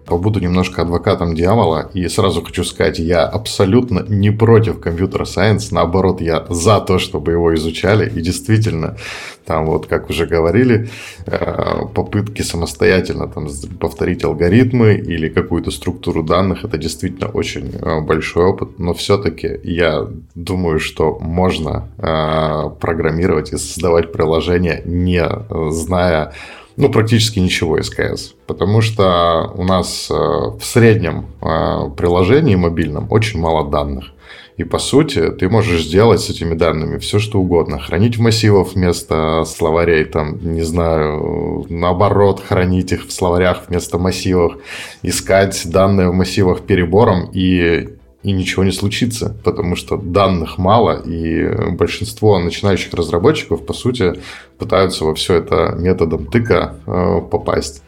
[0.05, 6.45] Побуду немножко адвокатом дьявола и сразу хочу сказать, я абсолютно не против компьютер-сайенс, наоборот, я
[6.49, 8.07] за то, чтобы его изучали.
[8.09, 8.97] И действительно,
[9.45, 10.89] там вот, как уже говорили,
[11.25, 13.47] э, попытки самостоятельно там,
[13.79, 18.77] повторить алгоритмы или какую-то структуру данных, это действительно очень э, большой опыт.
[18.77, 25.27] Но все-таки я думаю, что можно э, программировать и создавать приложения, не
[25.71, 26.33] зная
[26.77, 28.33] ну, практически ничего СКС.
[28.47, 34.11] Потому что у нас э, в среднем э, приложении мобильном очень мало данных.
[34.57, 37.77] И по сути ты можешь сделать с этими данными все, что угодно.
[37.77, 44.53] Хранить в массивах вместо словарей, там, не знаю, наоборот, хранить их в словарях вместо массивов,
[45.01, 47.94] искать данные в массивах перебором и
[48.25, 54.19] и ничего не случится, потому что данных мало, и большинство начинающих разработчиков, по сути,
[54.57, 57.83] пытаются во все это методом тыка э, попасть.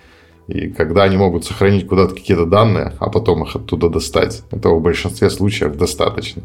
[0.47, 4.83] И когда они могут сохранить куда-то какие-то данные, а потом их оттуда достать, этого в
[4.83, 6.43] большинстве случаев достаточно.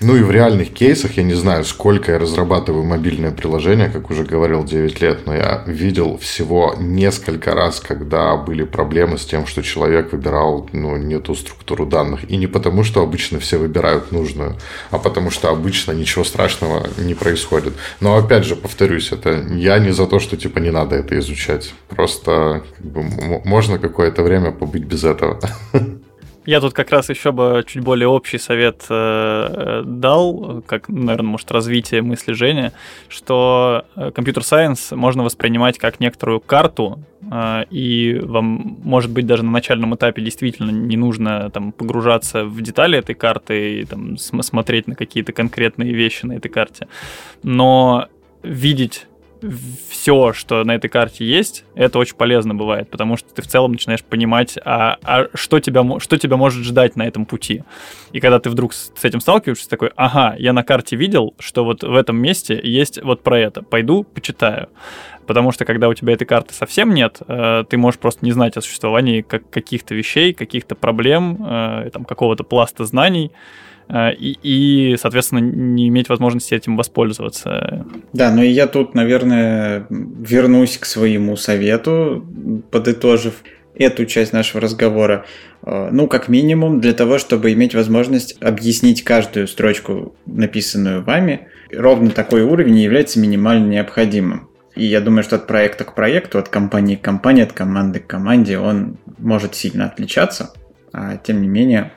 [0.00, 4.22] Ну и в реальных кейсах, я не знаю, сколько я разрабатываю мобильное приложение, как уже
[4.22, 9.60] говорил, 9 лет, но я видел всего несколько раз, когда были проблемы с тем, что
[9.62, 12.30] человек выбирал ну, не ту структуру данных.
[12.30, 14.56] И не потому, что обычно все выбирают нужную,
[14.90, 17.74] а потому что обычно ничего страшного не происходит.
[18.00, 21.74] Но опять же, повторюсь, это я не за то, что типа не надо это изучать.
[21.88, 23.02] Просто как бы,
[23.44, 25.40] можно какое-то время побыть без этого.
[26.48, 31.32] Я тут как раз еще бы чуть более общий совет э, э дал, как, наверное,
[31.32, 32.70] может, развитие мысли Жени,
[33.10, 39.94] что компьютер-сайенс можно воспринимать как некоторую карту, э, и вам, может быть, даже на начальном
[39.94, 45.34] этапе действительно не нужно там погружаться в детали этой карты и там, смотреть на какие-то
[45.34, 46.88] конкретные вещи на этой карте,
[47.42, 48.08] но
[48.42, 49.06] видеть
[49.90, 53.72] все, что на этой карте есть, это очень полезно бывает, потому что ты в целом
[53.72, 57.62] начинаешь понимать, а, а что, тебя, что тебя может ждать на этом пути.
[58.12, 61.82] И когда ты вдруг с этим сталкиваешься, такой, ага, я на карте видел, что вот
[61.82, 64.68] в этом месте есть вот про это, пойду почитаю.
[65.26, 68.56] Потому что когда у тебя этой карты совсем нет, э, ты можешь просто не знать
[68.56, 73.30] о существовании как каких-то вещей, каких-то проблем, э, там, какого-то пласта знаний,
[73.90, 77.86] и, и, соответственно, не иметь возможности этим воспользоваться.
[78.12, 82.26] Да, но я тут, наверное, вернусь к своему совету,
[82.70, 83.42] подытожив
[83.74, 85.24] эту часть нашего разговора.
[85.62, 92.10] Э, ну, как минимум, для того, чтобы иметь возможность объяснить каждую строчку, написанную вами, ровно
[92.10, 94.48] такой уровень является минимально необходимым.
[94.74, 98.06] И я думаю, что от проекта к проекту, от компании к компании, от команды к
[98.06, 100.52] команде он может сильно отличаться.
[100.92, 101.92] А тем не менее,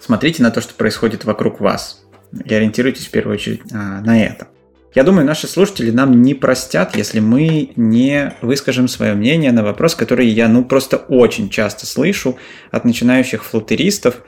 [0.00, 2.04] смотрите на то, что происходит вокруг вас.
[2.44, 4.48] И ориентируйтесь в первую очередь а, на это.
[4.94, 9.94] Я думаю, наши слушатели нам не простят, если мы не выскажем свое мнение на вопрос,
[9.94, 12.38] который я ну просто очень часто слышу
[12.70, 14.22] от начинающих флутеристов.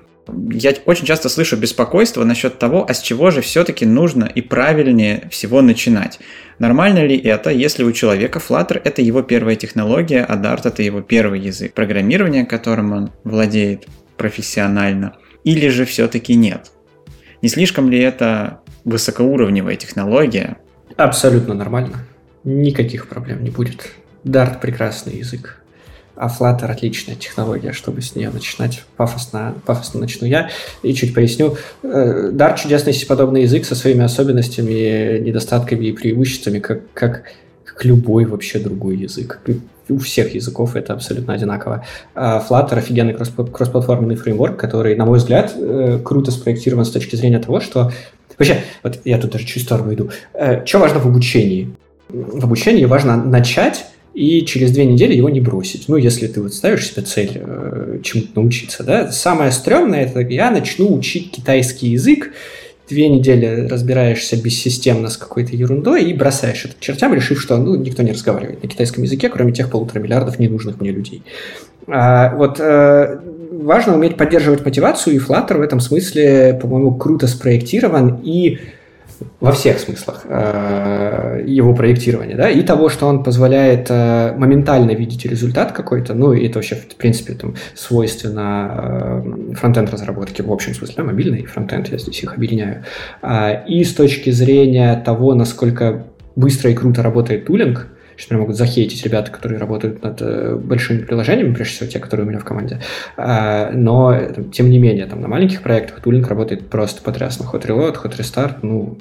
[0.50, 5.28] Я очень часто слышу беспокойство насчет того, а с чего же все-таки нужно и правильнее
[5.30, 6.20] всего начинать.
[6.58, 11.00] Нормально ли это, если у человека Flutter это его первая технология, а Dart это его
[11.00, 16.70] первый язык программирования, которым он владеет профессионально– или же все-таки нет?
[17.42, 20.58] Не слишком ли это высокоуровневая технология?
[20.96, 22.04] Абсолютно нормально.
[22.44, 23.90] Никаких проблем не будет.
[24.24, 25.56] Dart– прекрасный язык.
[26.16, 30.50] А Flutter– отличная технология, чтобы с нее начинать пафосно, пафосно начну я.
[30.82, 31.56] И чуть поясню.
[31.82, 37.24] Э, Dart– чудесный подобный язык со своими особенностями, недостатками и преимуществами, как, как,
[37.64, 39.40] как любой вообще другой язык
[39.90, 41.84] у всех языков это абсолютно одинаково.
[42.14, 47.38] А Flutter офигенный кроссплатформенный фреймворк, который, на мой взгляд, э, круто спроектирован с точки зрения
[47.38, 47.92] того, что...
[48.38, 50.10] Вообще, вот я тут даже чуть сторону иду.
[50.32, 51.74] Э, что важно в обучении?
[52.08, 55.88] В обучении важно начать и через две недели его не бросить.
[55.88, 59.12] Ну, если ты вот ставишь себе цель э, чему-то научиться, да.
[59.12, 62.32] Самое стрёмное– это я начну учить китайский язык,
[62.90, 68.02] две недели разбираешься бессистемно с какой-то ерундой и бросаешь это чертям, решив, что ну, никто
[68.02, 71.22] не разговаривает на китайском языке, кроме тех полутора миллиардов ненужных мне людей.
[71.86, 78.20] А, вот э, важно уметь поддерживать мотивацию, и Flutter в этом смысле, по-моему, круто спроектирован
[78.22, 78.58] и
[79.40, 85.24] во всех смыслах э, его проектирования, да, и того, что он позволяет э, моментально видеть
[85.24, 90.74] результат какой-то, ну, и это вообще, в принципе, там, свойственно э, фронтенд разработки в общем
[90.74, 92.84] смысле, да, мобильный фронтенд, я здесь их объединяю,
[93.22, 96.04] э, и с точки зрения того, насколько
[96.36, 97.88] быстро и круто работает тулинг,
[98.20, 102.28] что могут захейтить ребята, которые работают над э, большими приложениями, прежде всего те, которые у
[102.28, 102.80] меня в команде.
[103.16, 107.44] А, но, там, тем не менее, там, на маленьких проектах тулинг работает просто потрясно.
[107.50, 108.98] Hot Reload, Hot Restart, ну,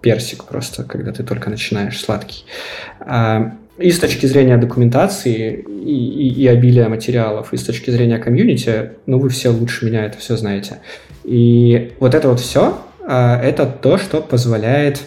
[0.00, 2.44] персик просто, когда ты только начинаешь, сладкий.
[3.00, 8.18] А, и с точки зрения документации и, и, и обилия материалов, и с точки зрения
[8.18, 10.78] комьюнити, ну, вы все лучше меня это все знаете.
[11.24, 15.00] И вот это вот все, а, это то, что позволяет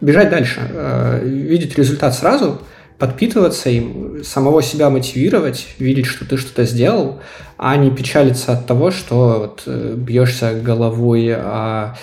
[0.00, 2.60] бежать дальше, э, видеть результат сразу,
[2.98, 7.20] подпитываться им, самого себя мотивировать, видеть, что ты что-то сделал,
[7.56, 11.96] а не печалиться от того, что вот э, бьешься головой о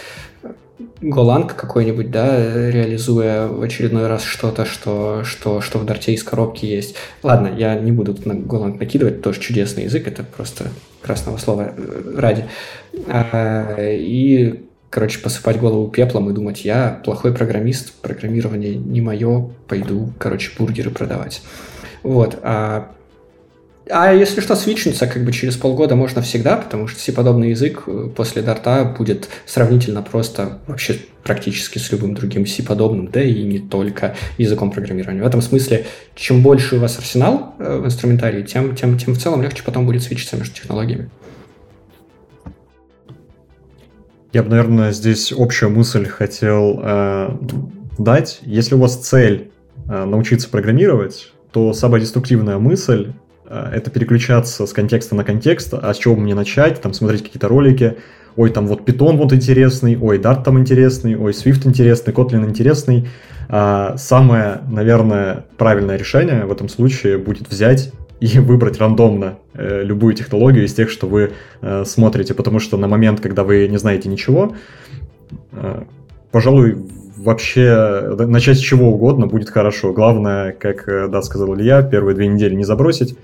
[1.02, 6.66] голландка какой-нибудь, да, реализуя в очередной раз что-то, что, что, что в дарте из коробки
[6.66, 6.96] есть.
[7.24, 10.70] Ладно, я не буду на голланд накидывать, тоже чудесный язык, это просто
[11.02, 12.46] красного слова э, ради.
[13.08, 20.12] А, и короче, посыпать голову пеплом и думать, я плохой программист, программирование не мое, пойду,
[20.18, 21.42] короче, бургеры продавать.
[22.04, 22.40] Вот.
[22.42, 22.92] А,
[23.89, 28.10] а если что, свичнуться как бы через полгода можно всегда, потому что C-подобный язык э,
[28.15, 34.15] после дарта будет сравнительно просто вообще практически с любым другим C-подобным, да и не только
[34.38, 35.21] языком программирования.
[35.21, 39.19] В этом смысле, чем больше у вас арсенал э, в инструментарии, тем, тем, тем в
[39.19, 41.10] целом легче потом будет свечиться между технологиями.
[44.34, 47.30] Я бы, наверное, здесь общую мысль хотел э,
[47.97, 48.39] дать.
[48.43, 49.52] Если у вас цель
[49.88, 53.13] э, научиться программировать, то самая деструктивная мысль
[53.49, 57.97] это переключаться с контекста на контекст, а с чего мне начать, там смотреть какие-то ролики,
[58.38, 63.07] ой, там вот Python вот интересный, ой, Dart там интересный, ой, Swift интересный, Kotlin интересный.
[63.49, 70.13] А самое, наверное, правильное решение в этом случае будет взять и выбрать рандомно э, любую
[70.13, 74.10] технологию из тех, что вы э, смотрите, потому что на момент, когда вы не знаете
[74.10, 74.55] ничего,
[75.53, 75.83] э,
[76.31, 76.77] пожалуй,
[77.17, 79.93] вообще начать с чего угодно будет хорошо.
[79.93, 83.17] Главное, как э, да, сказал Илья, первые две недели не забросить,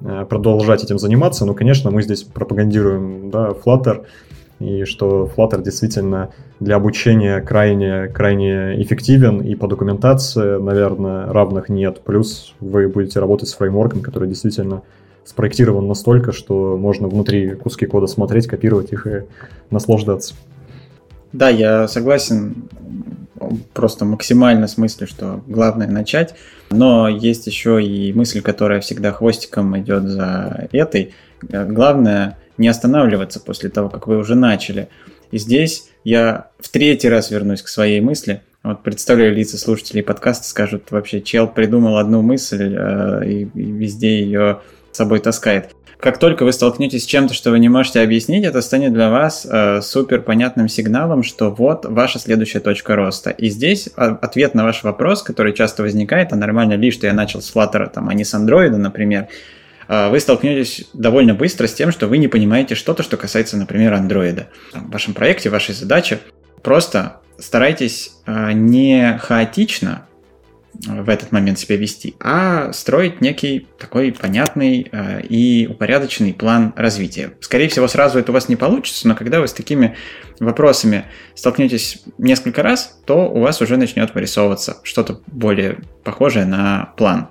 [0.00, 1.46] э, продолжать этим заниматься.
[1.46, 4.04] Ну, конечно, мы здесь пропагандируем да, Flutter,
[4.60, 12.00] и что Flutter действительно для обучения крайне, крайне эффективен, и по документации, наверное, равных нет.
[12.04, 14.82] Плюс вы будете работать с фреймворком, который действительно
[15.24, 19.22] спроектирован настолько, что можно внутри куски кода смотреть, копировать их и
[19.70, 20.34] наслаждаться.
[21.32, 22.64] Да, я согласен
[23.72, 26.34] просто максимально с мыслью, что главное начать.
[26.70, 31.14] Но есть еще и мысль, которая всегда хвостиком идет за этой.
[31.42, 34.88] Главное не останавливаться после того, как вы уже начали.
[35.30, 38.42] И здесь я в третий раз вернусь к своей мысли.
[38.64, 44.20] Вот представляю лица слушателей подкаста, скажут вообще, чел придумал одну мысль э, и, и везде
[44.20, 44.60] ее
[44.98, 45.70] собой таскает.
[46.00, 49.46] Как только вы столкнетесь с чем-то, что вы не можете объяснить, это станет для вас
[49.50, 53.30] э, супер понятным сигналом, что вот ваша следующая точка роста.
[53.30, 57.42] И здесь ответ на ваш вопрос, который часто возникает, а нормально ли, что я начал
[57.42, 59.26] с Flutter, там, а не с Android, например,
[59.88, 63.92] а, вы столкнетесь довольно быстро с тем, что вы не понимаете что-то, что касается, например,
[63.94, 64.48] андроида.
[64.72, 66.20] В вашем проекте, вашей задаче
[66.62, 70.07] просто старайтесь а, не хаотично
[70.86, 74.90] в этот момент себя вести, а строить некий такой понятный
[75.28, 77.32] и упорядоченный план развития.
[77.40, 79.96] Скорее всего, сразу это у вас не получится, но когда вы с такими
[80.38, 87.28] вопросами столкнетесь несколько раз, то у вас уже начнет вырисовываться что-то более похожее на план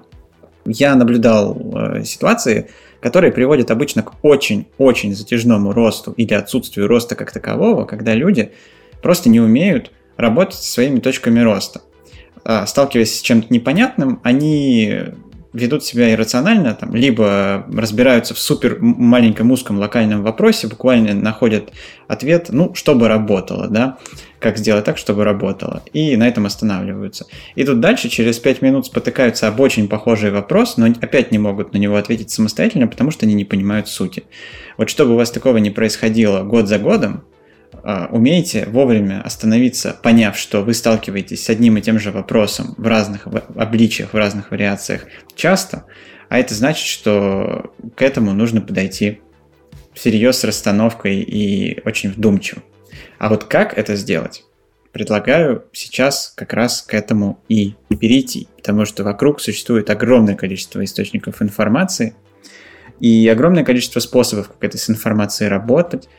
[0.67, 2.69] я наблюдал э, ситуации,
[2.99, 8.51] которые приводят обычно к очень-очень затяжному росту или отсутствию роста как такового, когда люди
[9.01, 11.81] просто не умеют работать со своими точками роста.
[12.49, 15.01] А, сталкиваясь с чем-то непонятным, они
[15.51, 21.73] ведут себя иррационально, там, либо разбираются в супер маленьком узком локальном вопросе, буквально находят
[22.07, 23.97] ответ, ну, чтобы работало, да,
[24.39, 27.25] как сделать так, чтобы работало, и на этом останавливаются.
[27.55, 31.73] И тут дальше через 5 минут спотыкаются об очень похожий вопрос, но опять не могут
[31.73, 34.23] на него ответить самостоятельно, потому что они не понимают сути.
[34.77, 37.25] Вот чтобы у вас такого не происходило год за годом,
[38.11, 43.27] умеете вовремя остановиться, поняв, что вы сталкиваетесь с одним и тем же вопросом в разных
[43.27, 45.85] обличиях, в разных вариациях часто,
[46.29, 49.21] а это значит, что к этому нужно подойти
[49.93, 52.61] всерьез с расстановкой и очень вдумчиво.
[53.19, 54.43] А вот как это сделать?
[54.91, 61.41] Предлагаю сейчас как раз к этому и перейти, потому что вокруг существует огромное количество источников
[61.41, 62.15] информации
[62.99, 66.09] и огромное количество способов, как этой с информацией работать,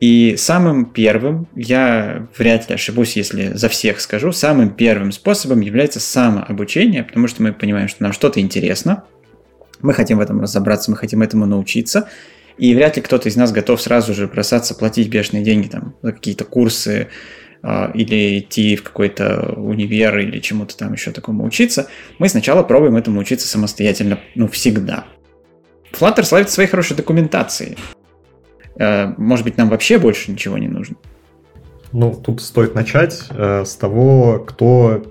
[0.00, 6.00] и самым первым, я вряд ли ошибусь, если за всех скажу, самым первым способом является
[6.00, 9.04] самообучение, потому что мы понимаем, что нам что-то интересно,
[9.80, 12.08] мы хотим в этом разобраться, мы хотим этому научиться,
[12.58, 16.12] и вряд ли кто-то из нас готов сразу же бросаться платить бешеные деньги там, за
[16.12, 17.08] какие-то курсы,
[17.62, 21.88] э, или идти в какой-то универ или чему-то там еще такому учиться,
[22.18, 25.06] мы сначала пробуем этому учиться самостоятельно, ну, всегда.
[25.92, 27.76] Flutter славится своей хорошей документацией.
[28.78, 30.96] Э, может быть, нам вообще больше ничего не нужно?
[31.92, 35.02] Ну, тут стоит начать э, с того, кто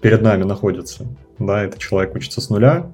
[0.00, 1.06] перед нами находится.
[1.38, 2.86] Да, это человек учится с нуля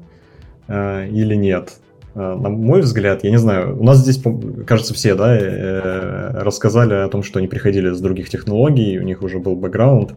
[0.68, 1.72] э, или нет.
[2.14, 4.22] Э, на мой взгляд, я не знаю, у нас здесь,
[4.66, 9.22] кажется, все, да, э, рассказали о том, что они приходили с других технологий, у них
[9.22, 10.16] уже был бэкграунд,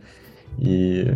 [0.57, 1.13] и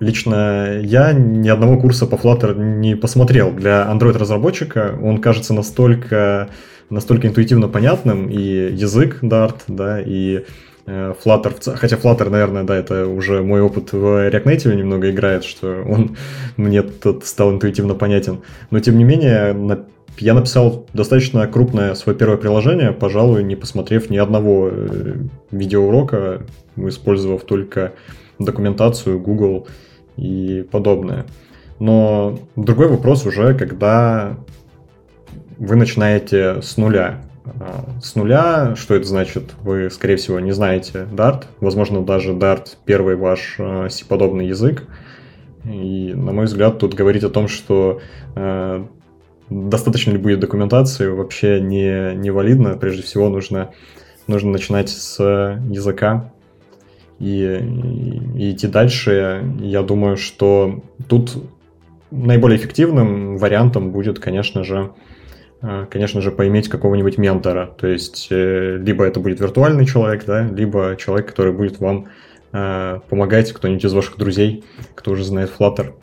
[0.00, 3.52] Лично я ни одного курса по Flutter не посмотрел.
[3.52, 6.48] Для Android-разработчика он кажется настолько
[6.90, 10.44] настолько интуитивно понятным, и язык Dart, да, и
[10.86, 15.44] э, Flutter, хотя Flutter, наверное, да, это уже мой опыт в React Native немного играет,
[15.44, 16.16] что он
[16.56, 18.40] мне тут стал интуитивно понятен.
[18.70, 19.86] Но, тем не менее,
[20.18, 25.16] я написал достаточно крупное свое первое приложение, пожалуй, не посмотрев ни одного э,
[25.50, 26.42] видеоурока,
[26.76, 27.92] использовав только
[28.38, 29.68] документацию, Google
[30.16, 31.26] и подобное.
[31.78, 34.36] Но другой вопрос уже, когда
[35.60, 37.20] вы начинаете с нуля.
[37.44, 39.52] А, с нуля, что это значит?
[39.62, 41.44] Вы, скорее всего, не знаете Dart.
[41.60, 44.86] Возможно, даже Dart первый ваш а, C-подобный язык.
[45.64, 48.00] И, на мой взгляд, тут говорить о том, что
[48.34, 48.84] э,
[49.50, 52.78] достаточно ли будет документации, вообще не, не валидно.
[52.78, 53.68] Прежде всего, нужно,
[54.26, 56.32] нужно начинать с языка
[57.18, 59.44] и, и, и идти дальше.
[59.60, 61.36] Я думаю, что тут
[62.10, 64.94] наиболее эффективным вариантом будет, конечно же, а,
[65.90, 67.74] конечно же, поиметь какого-нибудь ментора.
[67.78, 72.08] То есть, э, либо это будет виртуальный человек, да, либо человек, который будет вам
[72.52, 75.94] а, помогать, кто-нибудь из ваших друзей, кто уже знает Flutter.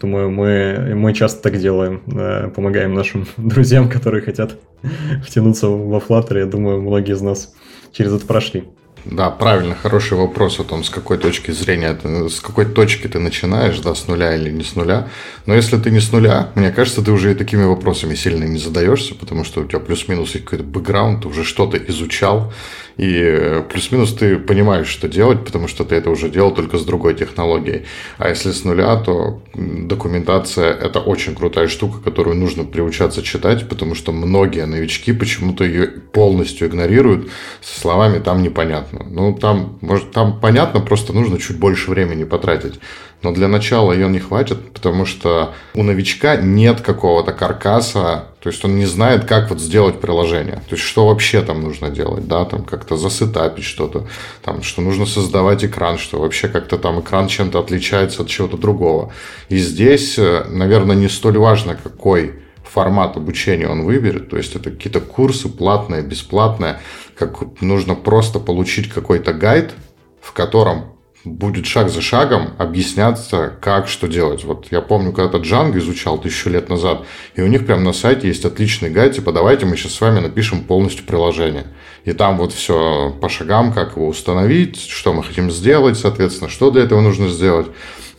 [0.00, 4.56] Думаю, мы, мы часто так делаем, э, помогаем нашим друзьям, которые хотят
[5.24, 6.38] втянуться во Flutter.
[6.38, 7.54] Я думаю, многие из нас
[7.92, 8.64] через это прошли.
[9.10, 11.96] Да, правильно, хороший вопрос о том, с какой точки зрения,
[12.28, 15.08] с какой точки ты начинаешь, да, с нуля или не с нуля.
[15.46, 18.58] Но если ты не с нуля, мне кажется, ты уже и такими вопросами сильно не
[18.58, 22.52] задаешься, потому что у тебя плюс-минус какой-то бэкграунд, ты уже что-то изучал,
[22.96, 26.84] и э, плюс-минус ты понимаешь, что делать, потому что ты это уже делал только с
[26.84, 27.84] другой технологией.
[28.16, 33.94] А если с нуля, то документация– это очень крутая штука, которую нужно приучаться читать, потому
[33.94, 37.30] что многие новички почему-то ее полностью игнорируют
[37.60, 39.04] со словами «там непонятно».
[39.10, 42.80] Ну, там, может, там понятно, просто нужно чуть больше времени потратить.
[43.22, 48.64] Но для начала ее не хватит, потому что у новичка нет какого-то каркаса, то есть
[48.64, 50.56] он не знает, как вот сделать приложение.
[50.68, 54.06] То есть что вообще там нужно делать, да, там как-то засетапить что-то,
[54.44, 59.12] там, что нужно создавать экран, что вообще как-то там экран чем-то отличается от чего-то другого.
[59.48, 64.70] И здесь, э, наверное, не столь важно, какой формат обучения он выберет, то есть это
[64.70, 66.80] какие-то курсы платные, бесплатные,
[67.16, 69.72] как нужно просто получить какой-то гайд,
[70.20, 70.95] в котором
[71.26, 74.44] будет шаг за шагом объясняться, как что делать.
[74.44, 77.04] Вот я помню, когда-то Django изучал тысячу лет назад,
[77.34, 80.20] и у них прямо на сайте есть отличный гайд, типа давайте мы сейчас с вами
[80.20, 81.66] напишем полностью приложение.
[82.04, 86.70] И там вот все по шагам, как его установить, что мы хотим сделать, соответственно, что
[86.70, 87.66] для этого нужно сделать.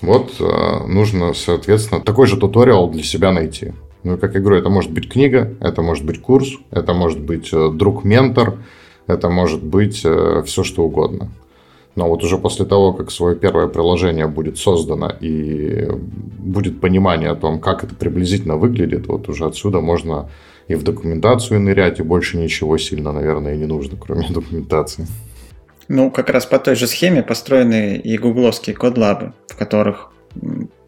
[0.01, 3.73] Вот э, нужно, соответственно, такой же туториал для себя найти.
[4.03, 7.49] Ну, как я говорю, это может быть книга, это может быть курс, это может быть
[7.51, 8.59] э, друг-ментор,
[9.07, 11.31] это может быть э, все что угодно.
[11.97, 15.87] Но вот уже после того, как свое первое приложение будет создано и
[16.37, 20.29] будет понимание о том, как это приблизительно выглядит, вот уже отсюда можно
[20.67, 25.07] и в документацию нырять, и больше ничего сильно, наверное, и не нужно, кроме документации.
[25.87, 30.11] Ну, как раз по той же схеме построены и гугловские кодлабы, в которых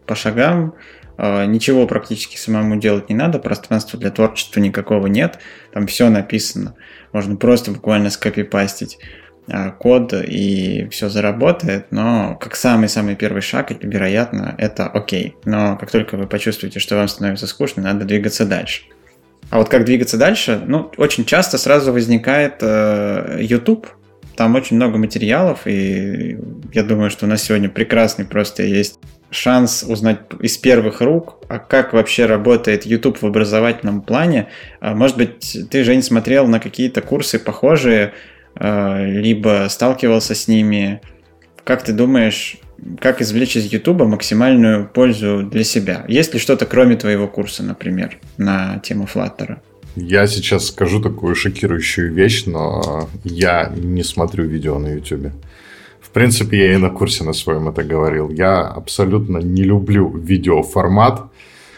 [0.06, 0.76] по шагам
[1.18, 5.40] а, ничего практически самому делать не надо, пространства для творчества никакого нет,
[5.74, 6.76] там все написано.
[7.14, 9.00] Можно просто буквально скопипастить
[9.80, 15.36] код и все заработает, но как самый-самый первый шаг, вероятно, это окей.
[15.46, 18.84] Но как только вы почувствуете, что вам становится скучно, надо двигаться дальше.
[19.50, 20.62] А вот как двигаться дальше?
[20.66, 23.88] Ну, очень часто сразу возникает э, YouTube.
[24.36, 26.38] Там очень много материалов, и
[26.72, 29.00] я думаю, что у нас сегодня прекрасный просто есть
[29.32, 34.48] шанс узнать из первых рук, а как вообще работает YouTube в образовательном плане.
[34.80, 38.14] А, может быть, ты, Жень, смотрел на какие-то курсы похожие, Э,
[38.56, 41.02] либо сталкивался с ними.
[41.64, 42.58] Как ты думаешь,
[43.00, 46.06] как извлечь из YouTube максимальную пользу для себя?
[46.08, 49.58] Есть ли что-то кроме твоего курса, например, на тему Flutter?
[49.96, 55.32] Я сейчас скажу такую шокирующую вещь, но я не смотрю видео на YouTube.
[56.02, 58.30] В принципе, я и на курсе на своем это говорил.
[58.30, 61.24] Я абсолютно не люблю видеоформат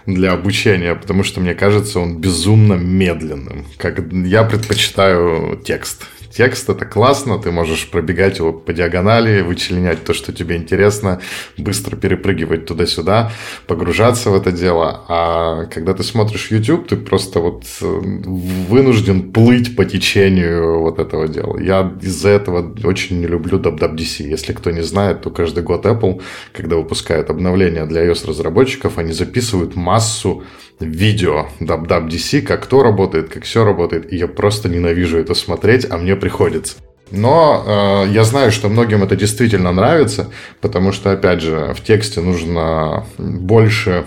[0.05, 3.65] для обучения, потому что мне кажется он безумно медленным.
[3.77, 10.13] Как я предпочитаю текст текст, это классно, ты можешь пробегать его по диагонали, вычленять то,
[10.13, 11.21] что тебе интересно,
[11.57, 13.31] быстро перепрыгивать туда-сюда,
[13.67, 15.05] погружаться в это дело.
[15.07, 21.27] А когда ты смотришь YouTube, ты просто вот э, вынужден плыть по течению вот этого
[21.27, 21.59] дела.
[21.59, 24.23] Я из-за этого очень не люблю WWDC.
[24.23, 26.21] Если кто не знает, то каждый год Apple,
[26.53, 30.43] когда выпускает обновления для iOS-разработчиков, они записывают массу
[30.85, 35.97] видео WWDC, как то работает, как все работает, и я просто ненавижу это смотреть, а
[35.97, 36.75] мне приходится.
[37.11, 42.21] Но э, я знаю, что многим это действительно нравится, потому что, опять же, в тексте
[42.21, 44.05] нужно больше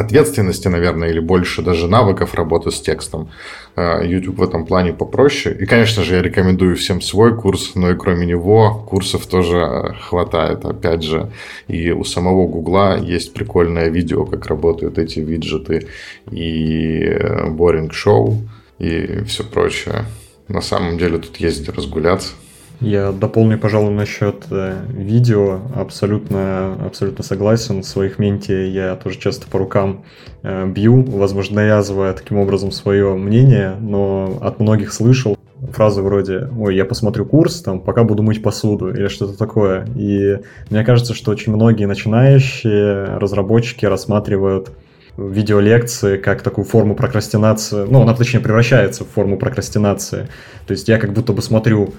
[0.00, 3.30] ответственности, наверное, или больше даже навыков работы с текстом.
[3.76, 5.56] Э, YouTube в этом плане попроще.
[5.58, 10.64] И, конечно же, я рекомендую всем свой курс, но и кроме него курсов тоже хватает.
[10.64, 11.30] Опять же,
[11.68, 15.86] и у самого Гугла есть прикольное видео, как работают эти виджеты
[16.30, 18.36] и э, Boring Show
[18.78, 20.04] и все прочее.
[20.48, 22.32] На самом деле тут есть разгуляться.
[22.80, 25.60] Я дополню, пожалуй, насчет э, видео.
[25.76, 27.82] Абсолютно, абсолютно согласен.
[27.82, 30.04] В своих менте я тоже часто по рукам
[30.42, 35.36] э, бью, возможно, навязывая таким образом свое мнение, но от многих слышал
[35.72, 39.86] фразы вроде «Ой, я посмотрю курс, там, пока буду мыть посуду» или что-то такое.
[39.94, 40.38] И
[40.70, 44.70] мне кажется, что очень многие начинающие разработчики рассматривают
[45.18, 50.28] видеолекции как такую форму прокрастинации, ну, она точнее превращается в форму прокрастинации.
[50.66, 51.92] То есть я как будто бы смотрю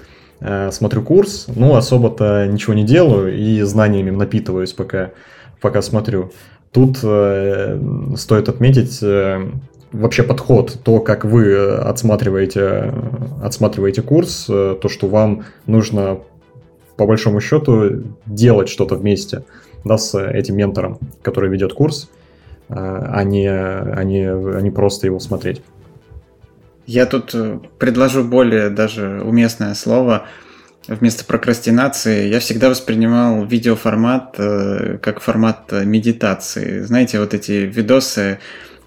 [0.70, 5.10] смотрю курс, ну, особо-то ничего не делаю и знаниями напитываюсь, пока,
[5.60, 6.32] пока смотрю.
[6.72, 7.78] Тут э,
[8.16, 9.46] стоит отметить э,
[9.92, 12.94] вообще подход, то, как вы отсматриваете,
[13.42, 16.20] отсматриваете курс, э, то, что вам нужно
[16.96, 19.44] по большому счету делать что-то вместе.
[19.84, 22.08] да, с этим ментором, который ведет курс,
[22.68, 25.62] а не, а не, а не просто его смотреть.
[26.92, 30.26] Я тут э, предложу более даже уместное слово.
[30.86, 36.80] Вместо прокрастинации я всегда воспринимал видеоформат э, как формат медитации.
[36.80, 38.40] Знаете, вот эти видосы,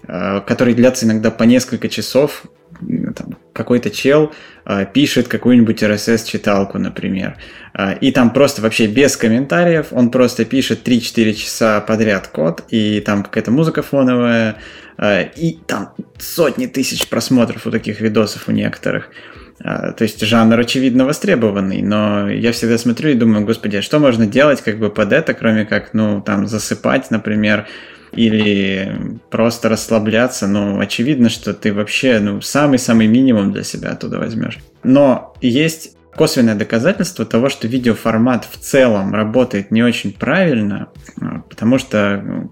[0.06, 2.44] э, которые длятся иногда по несколько часов,
[2.78, 4.32] там, какой-то чел
[4.66, 7.36] э, пишет какую-нибудь RSS-читалку, например,
[7.74, 13.00] э, и там просто вообще без комментариев, он просто пишет 3-4 часа подряд код, и
[13.00, 14.54] там какая-то музыка фоновая, э,
[14.98, 19.10] и там сотни тысяч просмотров у таких видосов у некоторых.
[19.58, 23.98] Э, то есть жанр очевидно востребованный, но я всегда смотрю и думаю, господи, а что
[23.98, 27.66] можно делать как бы под это, кроме как, ну, там, засыпать, например,
[28.12, 34.58] или просто расслабляться, ну, очевидно, что ты вообще, ну, самый-самый минимум для себя оттуда возьмешь.
[34.82, 40.88] Но есть косвенное доказательство того, что видеоформат в целом работает не очень правильно,
[41.20, 42.48] а, потому что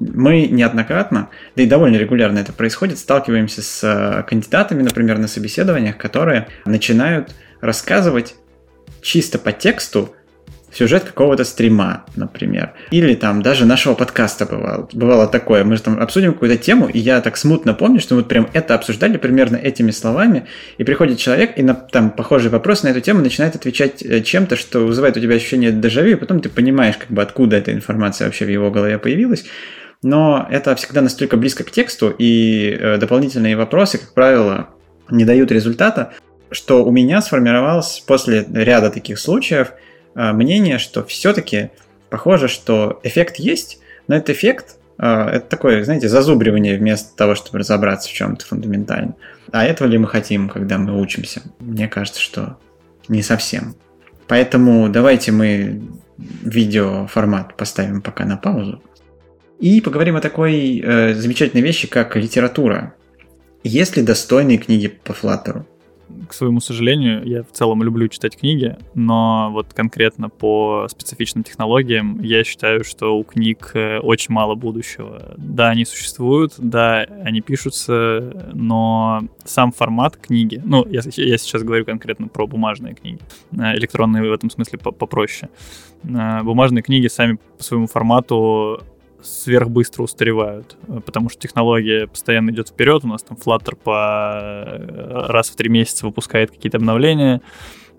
[0.00, 5.96] мы неоднократно, да и довольно регулярно это происходит, сталкиваемся с а, кандидатами, например, на собеседованиях,
[5.96, 8.34] которые начинают рассказывать
[9.02, 10.14] чисто по тексту
[10.72, 12.72] сюжет какого-то стрима, например.
[12.90, 14.88] Или там даже нашего подкаста бывало.
[14.92, 15.64] Бывало такое.
[15.64, 18.48] Мы же там обсудим какую-то тему, и я так смутно помню, что мы вот прям
[18.52, 20.46] это обсуждали примерно этими словами,
[20.76, 24.56] и приходит человек, и на там похожий вопрос на эту тему начинает отвечать э, чем-то,
[24.56, 28.26] что вызывает у тебя ощущение дежавю, и потом ты понимаешь, как бы откуда эта информация
[28.26, 29.46] вообще в его голове появилась.
[30.02, 34.68] Но это всегда настолько близко к тексту, и э, дополнительные вопросы, как правило,
[35.10, 36.12] не дают результата,
[36.50, 39.72] что у меня сформировалось после ряда таких случаев–
[40.18, 41.70] а, мнение, что все-таки
[42.10, 43.78] похоже, что эффект есть,
[44.08, 49.14] но этот эффект а, это такое, знаете, зазубривание вместо того, чтобы разобраться в чем-то фундаментально.
[49.52, 51.42] А этого ли мы хотим, когда мы учимся?
[51.60, 52.58] Мне кажется, что
[53.06, 53.76] не совсем.
[54.26, 55.82] Поэтому давайте мы
[56.16, 58.82] видеоформат поставим пока на паузу.
[59.58, 62.94] И поговорим о такой э, замечательной вещи, как литература.
[63.64, 65.66] Есть ли достойные книги по Флаттеру?
[66.28, 72.20] к своему сожалению, я в целом люблю читать книги, но вот конкретно по специфичным технологиям
[72.22, 75.34] я считаю, что у книг э, очень мало будущего.
[75.36, 81.84] Да, они существуют, да, они пишутся, но сам формат книги, ну, я, я сейчас говорю
[81.84, 83.18] конкретно про бумажные книги,
[83.52, 85.50] э, электронные в этом смысле попроще.
[86.04, 88.82] Э, бумажные книги сами по своему формату
[89.22, 95.26] сверхбыстро устаревают, э, потому что технология постоянно идет вперед, у нас там Flutter по э,
[95.28, 97.40] раз в три месяца выпускает какие-то обновления,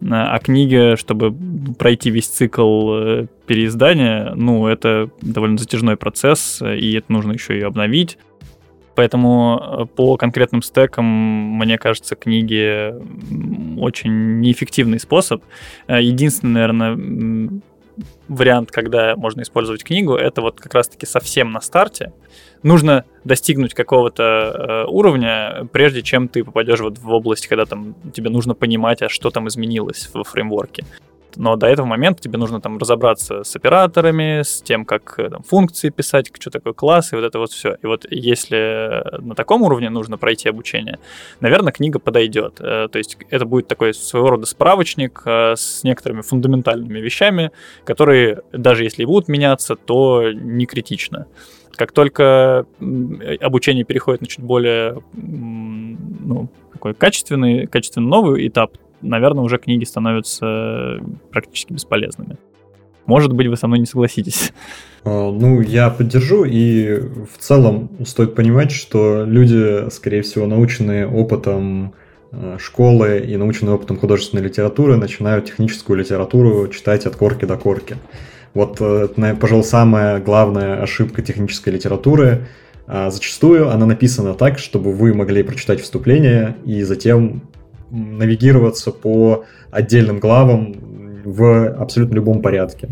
[0.01, 1.35] э, а книга, чтобы
[1.77, 8.17] пройти весь цикл переиздания, ну, это довольно затяжной процесс, и это нужно еще и обновить.
[8.95, 12.93] Поэтому по конкретным стекам, мне кажется, книги
[13.79, 15.41] очень неэффективный способ.
[15.87, 17.61] Единственное, наверное,
[18.27, 22.13] вариант, когда можно использовать книгу, это вот как раз-таки совсем на старте.
[22.63, 28.29] Нужно достигнуть какого-то э, уровня, прежде чем ты попадешь вот в область, когда там тебе
[28.29, 30.85] нужно понимать, а что там изменилось в фреймворке
[31.35, 35.43] но до этого момента тебе нужно там разобраться с операторами, с тем, как э, там,
[35.43, 37.77] функции писать, что такое класс, и вот это вот все.
[37.81, 40.99] И вот если на таком уровне нужно пройти обучение,
[41.39, 42.59] наверное, книга подойдет.
[42.59, 47.51] Э, то есть это будет такой своего рода справочник э, с некоторыми фундаментальными вещами,
[47.85, 51.27] которые, даже если будут меняться, то не критично.
[51.75, 52.65] Как только
[53.39, 60.99] обучение переходит на чуть более ну, такой качественный, качественно новый этап, наверное, уже книги становятся
[61.31, 62.37] практически бесполезными.
[63.05, 64.53] Может быть, вы со мной не согласитесь.
[65.03, 71.93] А, ну, я поддержу, и в целом стоит понимать, что люди, скорее всего, наученные опытом
[72.31, 77.97] а, школы и наученные опытом художественной литературы, начинают техническую литературу читать от корки до корки.
[78.53, 78.81] Вот,
[79.39, 82.47] пожалуй, самая главная ошибка технической литературы.
[82.91, 87.43] А, зачастую она написана так, чтобы вы могли прочитать вступление и затем
[87.91, 90.75] навигироваться по отдельным главам
[91.23, 92.89] в абсолютно любом порядке.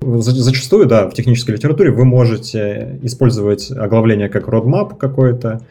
[0.00, 5.62] Зачастую, да, в технической литературе вы можете использовать оглавление как roadmap какой-то,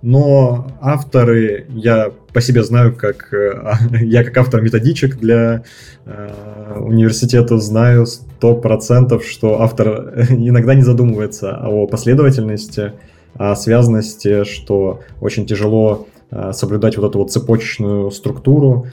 [0.00, 3.32] но авторы, я по себе знаю, как
[4.00, 5.64] я как автор методичек для
[6.04, 12.92] э, университета знаю сто процентов, что автор иногда не задумывается о последовательности,
[13.34, 16.06] о связанности, что очень тяжело
[16.52, 18.86] соблюдать вот эту вот цепочечную структуру.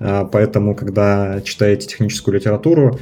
[0.00, 2.98] Э, поэтому, когда читаете техническую литературу,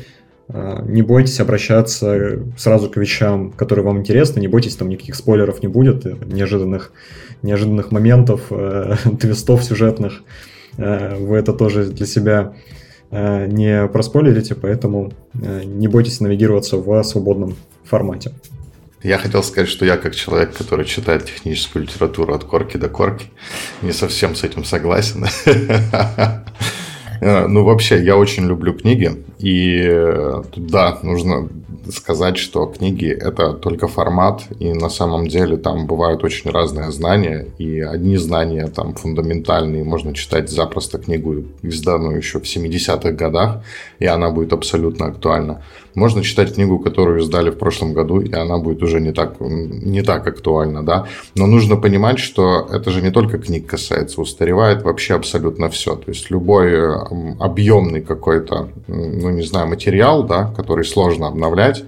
[0.48, 5.62] э, не бойтесь обращаться сразу к вещам, которые вам интересны, не бойтесь, там никаких спойлеров
[5.62, 6.92] не будет, неожиданных,
[7.42, 8.50] неожиданных моментов,
[9.20, 10.22] твистов сюжетных.
[10.78, 12.52] Вы это тоже для себя
[13.10, 18.32] э, не проспойлерите, поэтому э, не бойтесь навигироваться в свободном формате.
[19.06, 23.26] Я хотел сказать, что я как человек, который читает техническую литературу от корки до корки,
[23.80, 25.26] не совсем с этим согласен.
[27.18, 31.48] Э, ну, вообще, я очень люблю книги, и э, да, нужно
[31.90, 37.46] сказать, что книги— это только формат, и на самом деле там бывают очень разные знания,
[37.56, 43.62] и одни знания там фундаментальные, можно читать запросто книгу, изданную еще в 70-х годах,
[43.98, 45.62] и она будет абсолютно актуальна.
[45.96, 50.02] Можно читать книгу, которую издали в прошлом году, и она будет уже не так, не
[50.02, 51.06] так актуальна, да.
[51.34, 55.96] Но нужно понимать, что это же не только книг касается, устаревает вообще абсолютно все.
[55.96, 56.94] То есть любой
[57.40, 61.84] объемный какой-то, ну не знаю, материал, да, который сложно обновлять,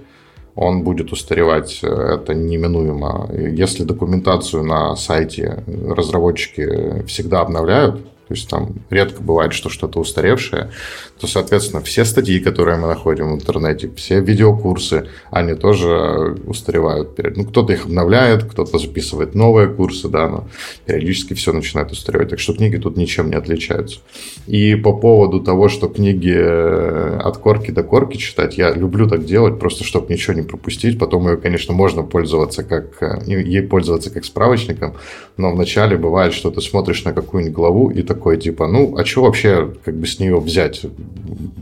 [0.55, 3.29] он будет устаревать, это неминуемо.
[3.31, 10.69] Если документацию на сайте разработчики всегда обновляют, то есть там редко бывает, что что-то устаревшее,
[11.19, 17.17] то, соответственно, все статьи, которые мы находим в интернете, все видеокурсы, они тоже устаревают.
[17.35, 20.47] Ну, кто-то их обновляет, кто-то записывает новые курсы, да, но
[20.85, 22.29] периодически все начинает устаревать.
[22.29, 23.99] Так что книги тут ничем не отличаются.
[24.45, 29.25] И по поводу того, что книги э, от корки до корки читать, я люблю так
[29.25, 30.99] делать, просто чтобы ничего не пропустить.
[30.99, 34.97] Потом ее, конечно, можно пользоваться как, э, ей пользоваться как справочником,
[35.35, 39.21] но вначале бывает, что ты смотришь на какую-нибудь главу и такой типа, ну, а что
[39.21, 40.81] вообще как бы с нее взять?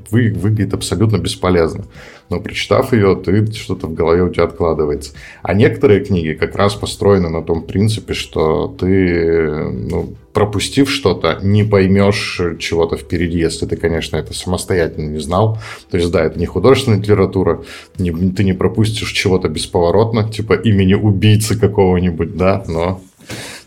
[0.09, 1.85] Вы, выглядит абсолютно бесполезно.
[2.29, 5.13] Но прочитав ее, ты что-то в голове у тебя откладывается.
[5.43, 11.63] А некоторые книги как раз построены на том принципе, что ты, ну, пропустив что-то, не
[11.63, 15.59] поймешь чего-то впереди, если ты, конечно, это самостоятельно не знал.
[15.91, 17.63] То есть, да, это не художественная литература,
[17.99, 22.99] не, ты не пропустишь чего-то бесповоротно, типа имени убийцы какого-нибудь, да, но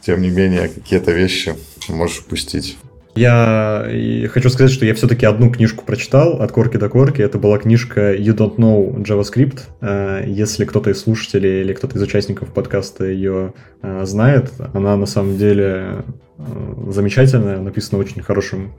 [0.00, 1.54] тем не менее какие-то вещи
[1.88, 2.76] можешь упустить.
[3.16, 3.86] Я
[4.32, 7.20] хочу сказать, что я все-таки одну книжку прочитал от корки до корки.
[7.20, 9.60] Это была книжка You Don't Know JavaScript.
[9.80, 15.06] Э, если кто-то из слушателей или кто-то из участников подкаста ее э, знает, она на
[15.06, 16.04] самом деле
[16.38, 16.42] э,
[16.90, 18.72] замечательная, написана очень хорошим,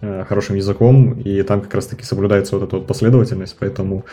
[0.00, 4.04] хорошим языком, и там как раз-таки соблюдается вот эта вот последовательность, поэтому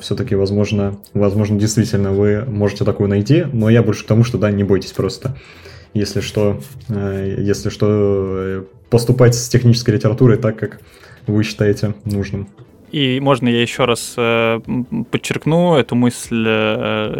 [0.00, 4.50] все-таки, возможно, возможно, действительно вы можете такую найти, но я больше к тому, что да,
[4.50, 5.36] не бойтесь просто
[5.94, 10.80] если что, э, если что, э, поступать с технической литературой так, как
[11.26, 12.48] вы считаете нужным.
[12.94, 14.60] И можно я еще раз э,
[15.10, 16.44] подчеркну эту мысль,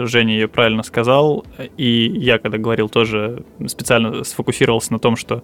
[0.06, 1.44] Женя ее правильно сказал,
[1.76, 5.42] и я, когда говорил, тоже специально сфокусировался на том, что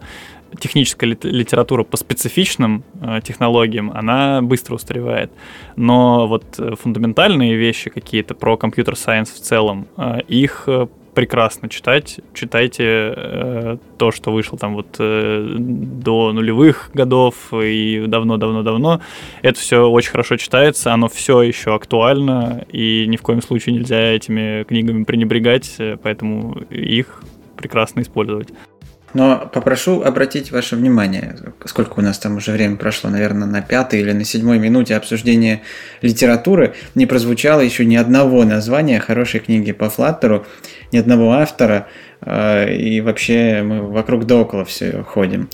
[0.57, 2.85] техническая литература по специфичным
[3.23, 5.31] технологиям, она быстро устаревает.
[5.75, 6.45] Но вот
[6.79, 9.87] фундаментальные вещи какие-то про компьютер-сайенс в целом,
[10.29, 10.69] их
[11.13, 12.19] прекрасно читать.
[12.33, 19.01] Читайте э, то, что вышло там вот э, до нулевых годов и давно-давно-давно.
[19.41, 23.99] Это все очень хорошо читается, оно все еще актуально, и ни в коем случае нельзя
[23.99, 27.23] этими книгами пренебрегать, э, поэтому их
[27.57, 28.49] прекрасно использовать.
[29.13, 31.35] Но попрошу обратить ваше внимание,
[31.65, 35.61] сколько у нас там уже время прошло, наверное, на пятой или на седьмой минуте обсуждения
[36.01, 40.45] литературы, не прозвучало еще ни одного названия хорошей книги по Флаттеру,
[40.91, 41.87] ни одного автора,
[42.21, 45.49] э, и вообще мы вокруг да около все ходим.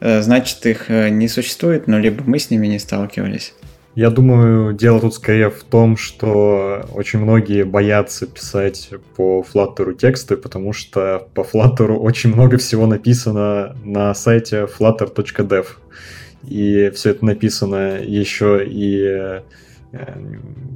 [0.00, 3.54] Э, значит, их э, не существует, но либо мы с ними не сталкивались.
[3.94, 10.38] Я думаю, дело тут скорее в том, что очень многие боятся писать по Flutter тексты,
[10.38, 15.66] потому что по Flutter очень много всего написано на сайте flutter.dev.
[16.48, 19.42] И все это написано еще и э,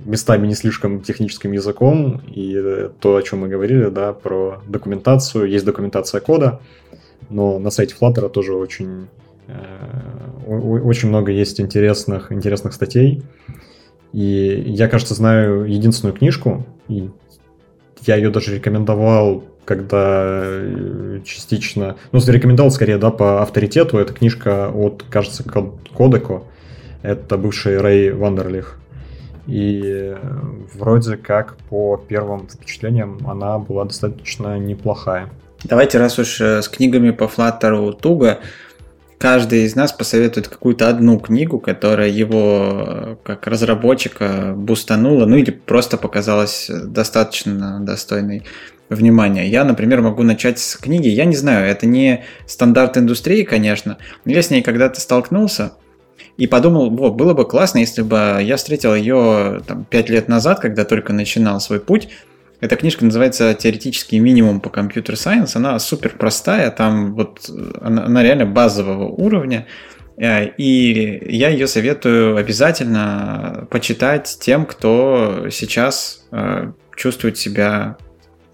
[0.05, 5.65] местами не слишком техническим языком, и то, о чем мы говорили, да, про документацию, есть
[5.65, 6.61] документация кода,
[7.31, 9.09] но на сайте Flutter тоже очень
[9.49, 10.06] Э,
[10.47, 13.23] очень много есть интересных, интересных статей.
[14.13, 17.11] И я, кажется, знаю единственную книжку, и
[18.07, 21.97] я ее даже рекомендовал, когда э, частично...
[22.13, 23.99] Ну, рекомендовал скорее, да, по авторитету.
[23.99, 26.45] Это книжка от, кажется, Кодеко.
[27.03, 28.79] Это бывший Рэй Вандерлих.
[29.47, 30.17] И э,
[30.75, 35.29] вроде как по первым впечатлениям она была достаточно неплохая.
[35.65, 38.39] Давайте, раз уж с книгами по Флаттеру туго,
[39.19, 45.51] каждый из нас посоветует какую-то одну книгу, которая его э, как разработчика бустанула, ну или
[45.51, 48.45] просто показалась достаточно достойной
[48.89, 49.49] внимания.
[49.49, 51.09] Я, например, могу начать с книги.
[51.09, 55.73] Я не знаю, это не стандарт индустрии, конечно, но я с ней когда-то столкнулся
[56.37, 60.61] и подумал, вот, было бы классно, если бы я встретил ее там, 5 лет назад,
[60.61, 62.09] когда только начинал свой путь,
[62.61, 65.57] эта книжка называется «Теоретический минимум по компьютер сайенс».
[65.57, 67.51] Она супер простая, там вот
[67.81, 69.67] она, она реально базового уровня.
[70.17, 77.99] Э, и я ее советую обязательно почитать тем, кто сейчас э, чувствует себя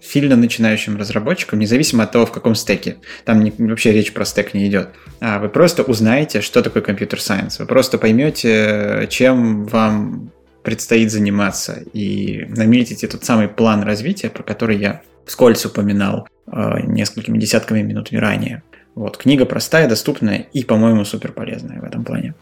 [0.01, 2.97] сильно начинающим разработчиком, независимо от того, в каком стеке.
[3.23, 4.89] Там не, вообще речь про стек не идет.
[5.21, 7.59] А вы просто узнаете, что такое компьютер-сайенс.
[7.59, 10.32] Вы просто поймете, чем вам
[10.63, 17.37] предстоит заниматься, и наметите тот самый план развития, про который я вскользь упоминал э, несколькими
[17.37, 18.63] десятками минут ранее.
[18.95, 22.35] Вот, книга простая, доступная и, по-моему, супер полезная в этом плане.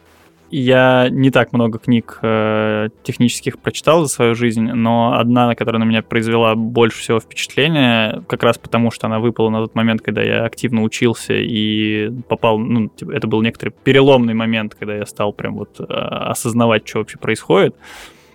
[0.53, 5.85] Я не так много книг э, технических прочитал за свою жизнь, но одна, которая на
[5.85, 10.21] меня произвела больше всего впечатления, как раз потому, что она выпала на тот момент, когда
[10.21, 15.31] я активно учился и попал, ну, типа, это был некоторый переломный момент, когда я стал
[15.31, 17.73] прям вот э, осознавать, что вообще происходит.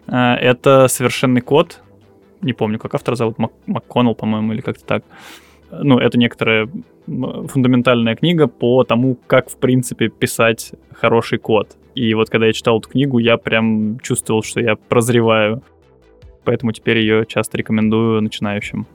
[0.06, 1.82] Э, это «Совершенный код»,
[2.40, 5.04] не помню, как автор зовут, Мак- МакКоннелл, по-моему, или как-то так.
[5.70, 6.66] Ну, это некоторая
[7.06, 11.76] фундаментальная книга по тому, как, в принципе, писать хороший код.
[11.96, 15.62] И вот когда я читал эту книгу, я прям чувствовал, что я прозреваю.
[16.44, 18.86] Поэтому теперь ее часто рекомендую начинающим.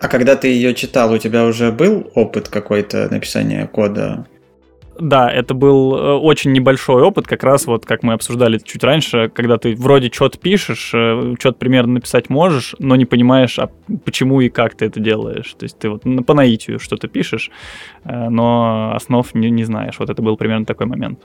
[0.00, 4.26] А когда ты ее читал, у тебя уже был опыт какой-то написания кода?
[4.98, 9.30] Да, это был э, очень небольшой опыт, как раз вот как мы обсуждали чуть раньше,
[9.34, 13.70] когда ты вроде что-то пишешь, э, что-то примерно написать можешь, но не понимаешь, а
[14.04, 15.54] почему и как ты это делаешь.
[15.58, 17.50] То есть ты вот по наитию что-то пишешь,
[18.04, 19.96] э, но основ не, не знаешь.
[19.98, 21.20] Вот это был примерно такой момент.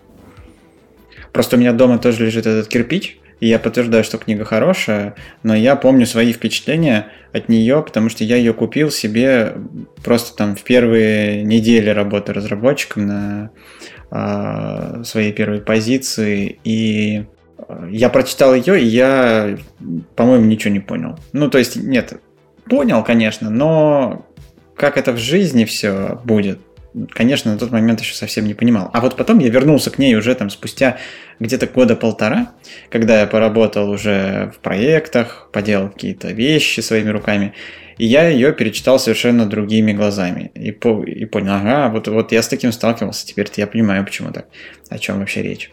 [1.31, 5.55] Просто у меня дома тоже лежит этот кирпич, и я подтверждаю, что книга хорошая, но
[5.55, 9.53] я помню свои впечатления от нее, потому что я ее купил себе
[10.03, 13.51] просто там в первые недели работы разработчиком на
[14.11, 17.25] э, своей первой позиции, и
[17.89, 19.57] я прочитал ее, и я,
[20.15, 21.17] по-моему, ничего не понял.
[21.33, 22.21] Ну, то есть, нет,
[22.65, 24.25] понял, конечно, но
[24.75, 26.59] как это в жизни все будет,
[27.11, 28.89] конечно, на тот момент еще совсем не понимал.
[28.93, 30.97] А вот потом я вернулся к ней уже там спустя
[31.39, 32.53] где-то года полтора,
[32.89, 37.53] когда я поработал уже в проектах, поделал какие-то вещи своими руками,
[37.97, 40.51] и я ее перечитал совершенно другими глазами.
[40.55, 44.31] И, по, и понял, ага, вот, вот я с таким сталкивался, теперь-то я понимаю, почему
[44.31, 44.47] так.
[44.89, 45.71] О чем вообще речь.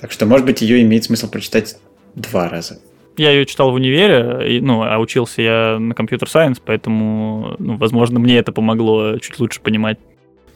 [0.00, 1.76] Так что, может быть, ее имеет смысл прочитать
[2.14, 2.80] два раза.
[3.16, 8.38] Я ее читал в универе, ну, а учился я на компьютер-сайенс, поэтому, ну, возможно, мне
[8.38, 9.98] это помогло чуть лучше понимать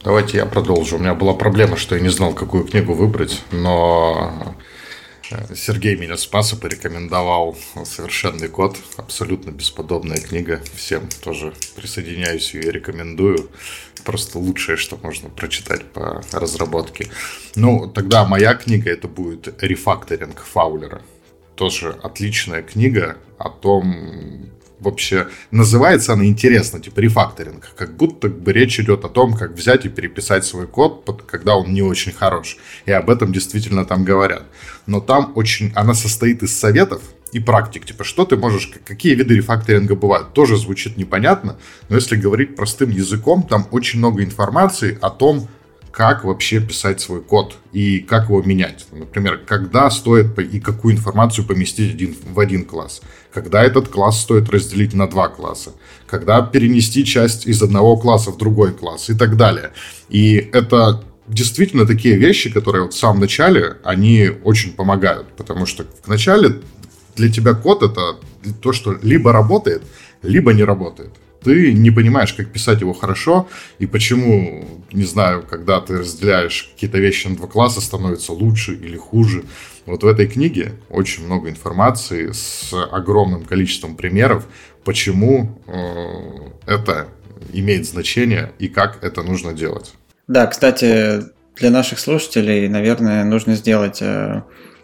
[0.03, 0.97] Давайте я продолжу.
[0.97, 4.53] У меня была проблема, что я не знал, какую книгу выбрать, но
[5.31, 8.75] э, Сергей меня спас и порекомендовал «Совершенный код».
[8.97, 10.61] Абсолютно бесподобная книга.
[10.75, 13.49] Всем тоже присоединяюсь и рекомендую.
[14.03, 17.07] Просто лучшее, что можно прочитать по разработке.
[17.55, 21.01] Ну, тогда моя книга это будет «Рефакторинг Фаулера».
[21.55, 24.49] Тоже отличная книга о том,
[24.83, 29.85] вообще называется она интересно, типа рефакторинг, как будто бы речь идет о том, как взять
[29.85, 32.57] и переписать свой код, когда он не очень хорош.
[32.85, 34.43] И об этом действительно там говорят.
[34.85, 37.85] Но там очень, она состоит из советов и практик.
[37.85, 41.57] Типа, что ты можешь, какие виды рефакторинга бывают, тоже звучит непонятно,
[41.89, 45.47] но если говорить простым языком, там очень много информации о том,
[45.93, 48.87] как вообще писать свой код и как его менять.
[48.91, 54.49] Например, когда стоит и какую информацию поместить один, в один класс, когда этот класс стоит
[54.49, 55.71] разделить на два класса,
[56.07, 59.11] когда перенести часть из одного класса в другой класс?
[59.11, 59.69] И так далее.
[60.09, 65.85] И это действительно такие вещи, которые вот в самом начале, они очень помогают, потому что
[66.03, 66.61] в начале
[67.15, 68.17] для тебя код это
[68.61, 69.83] то, что либо работает,
[70.23, 71.11] либо не работает
[71.43, 73.47] ты не понимаешь, как писать его хорошо,
[73.79, 78.97] и почему, не знаю, когда ты разделяешь какие-то вещи на два класса, становится лучше или
[78.97, 79.43] хуже.
[79.85, 84.45] Вот в этой книге очень много информации с огромным количеством примеров,
[84.83, 87.07] почему э, это
[87.51, 89.93] имеет значение и как это нужно делать.
[90.27, 91.23] Да, кстати,
[91.55, 94.43] для наших слушателей, наверное, нужно сделать э,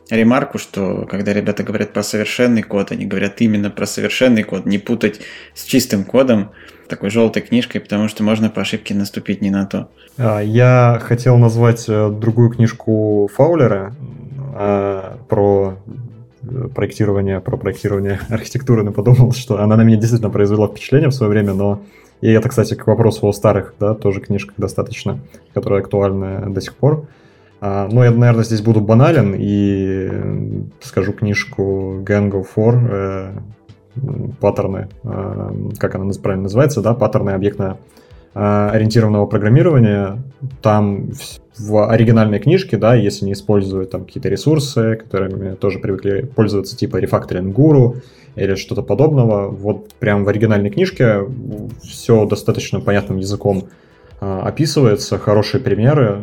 [0.10, 4.78] ремарку, что когда ребята говорят про совершенный код, они говорят именно про совершенный код, не
[4.78, 5.22] путать
[5.53, 6.51] с чистым кодом,
[6.88, 9.89] такой желтой книжкой, потому что можно по ошибке наступить не на то.
[10.18, 13.93] А, я хотел назвать э, другую книжку Фаулера
[14.55, 15.78] а, про
[16.41, 21.14] э, проектирование, про проектирование архитектуры, но подумал, что она на меня действительно произвела впечатление в
[21.14, 21.84] свое время, но
[22.22, 25.20] и это, кстати, к вопросу о старых, да, тоже книжках достаточно,
[25.53, 27.07] которая актуальна до сих пор.
[27.62, 33.32] А, ну, я, наверное, здесь буду банален и скажу книжку Gang of Four, э,
[34.39, 37.78] паттерны, э, как она правильно называется, да, паттерны объектно
[38.34, 40.24] э, ориентированного программирования.
[40.62, 41.10] Там
[41.57, 46.95] в оригинальной книжке, да, если не используют там какие-то ресурсы, которыми тоже привыкли пользоваться, типа
[46.97, 47.97] рефакторинг гуру
[48.36, 51.28] или что-то подобного, вот прям в оригинальной книжке
[51.84, 53.66] все достаточно понятным языком
[54.22, 56.22] описывается, хорошие примеры,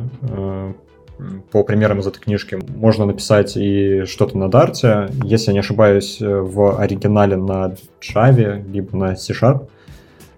[1.51, 6.19] по примерам из этой книжки можно написать и что-то на Dart, если я не ошибаюсь,
[6.21, 9.69] в оригинале на Java, либо на C-Sharp.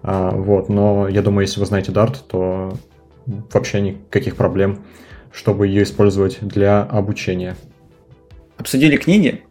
[0.01, 2.73] А, вот, но я думаю, если вы знаете Dart, то
[3.25, 4.79] вообще никаких проблем,
[5.31, 7.55] чтобы ее использовать для обучения.
[8.57, 9.43] Обсудили книги.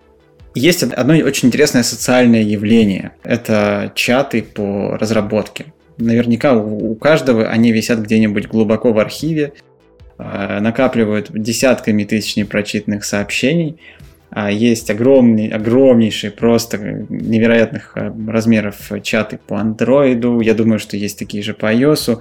[0.54, 3.12] Есть одно очень интересное социальное явление.
[3.22, 5.72] Это чаты по разработке.
[5.98, 9.52] Наверняка у каждого они висят где-нибудь глубоко в архиве,
[10.18, 13.78] накапливают десятками тысяч непрочитанных сообщений.
[14.30, 16.76] А есть огромный, огромнейший, просто
[17.08, 20.40] невероятных а, размеров чаты по андроиду.
[20.40, 22.20] Я думаю, что есть такие же по iOS,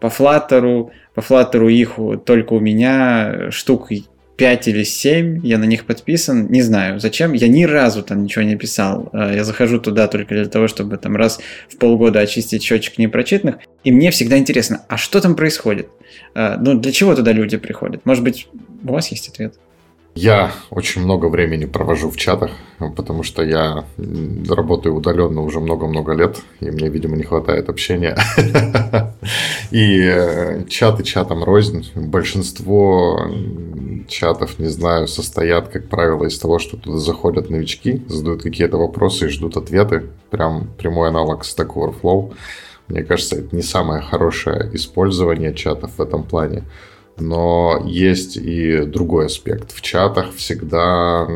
[0.00, 0.90] по Flutter.
[1.14, 3.90] По Flutter их только у меня штук
[4.36, 8.44] 5 или 7, я на них подписан, не знаю зачем, я ни разу там ничего
[8.44, 11.38] не писал, я захожу туда только для того, чтобы там раз
[11.68, 15.88] в полгода очистить счетчик непрочитанных, и мне всегда интересно, а что там происходит?
[16.34, 18.04] Ну, для чего туда люди приходят?
[18.04, 18.48] Может быть,
[18.82, 19.54] у вас есть ответ?
[20.14, 22.52] Я очень много времени провожу в чатах,
[22.96, 23.84] потому что я
[24.48, 28.16] работаю удаленно уже много-много лет, и мне, видимо, не хватает общения.
[29.72, 31.90] И э, чаты чатом рознь.
[31.96, 33.28] Большинство
[34.06, 39.26] чатов, не знаю, состоят, как правило, из того, что туда заходят новички, задают какие-то вопросы
[39.26, 40.04] и ждут ответы.
[40.30, 42.34] Прям прямой аналог Stack Overflow.
[42.88, 46.64] Мне кажется, это не самое хорошее использование чатов в этом плане.
[47.16, 49.72] Но есть и другой аспект.
[49.72, 51.28] В чатах всегда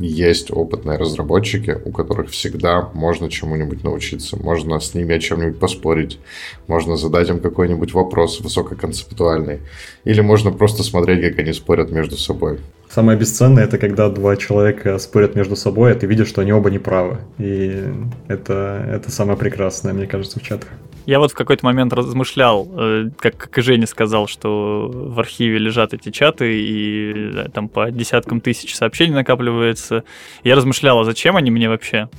[0.00, 4.42] есть опытные разработчики, у которых всегда можно чему-нибудь научиться.
[4.42, 6.18] Можно с ними о чем-нибудь поспорить,
[6.66, 9.60] можно задать им какой-нибудь вопрос высококонцептуальный.
[10.04, 12.58] Или можно просто смотреть, как они спорят между собой.
[12.88, 16.70] Самое бесценное это когда два человека спорят между собой, а ты видишь, что они оба
[16.70, 17.18] неправы.
[17.36, 17.84] И
[18.28, 20.70] это, это самое прекрасное, мне кажется, в чатах.
[21.08, 25.56] Я вот в какой-то момент размышлял, э, как, как и Женя сказал, что в архиве
[25.56, 30.04] лежат эти чаты, и там по десяткам тысяч сообщений накапливается.
[30.44, 32.10] Я размышлял, а зачем они мне вообще?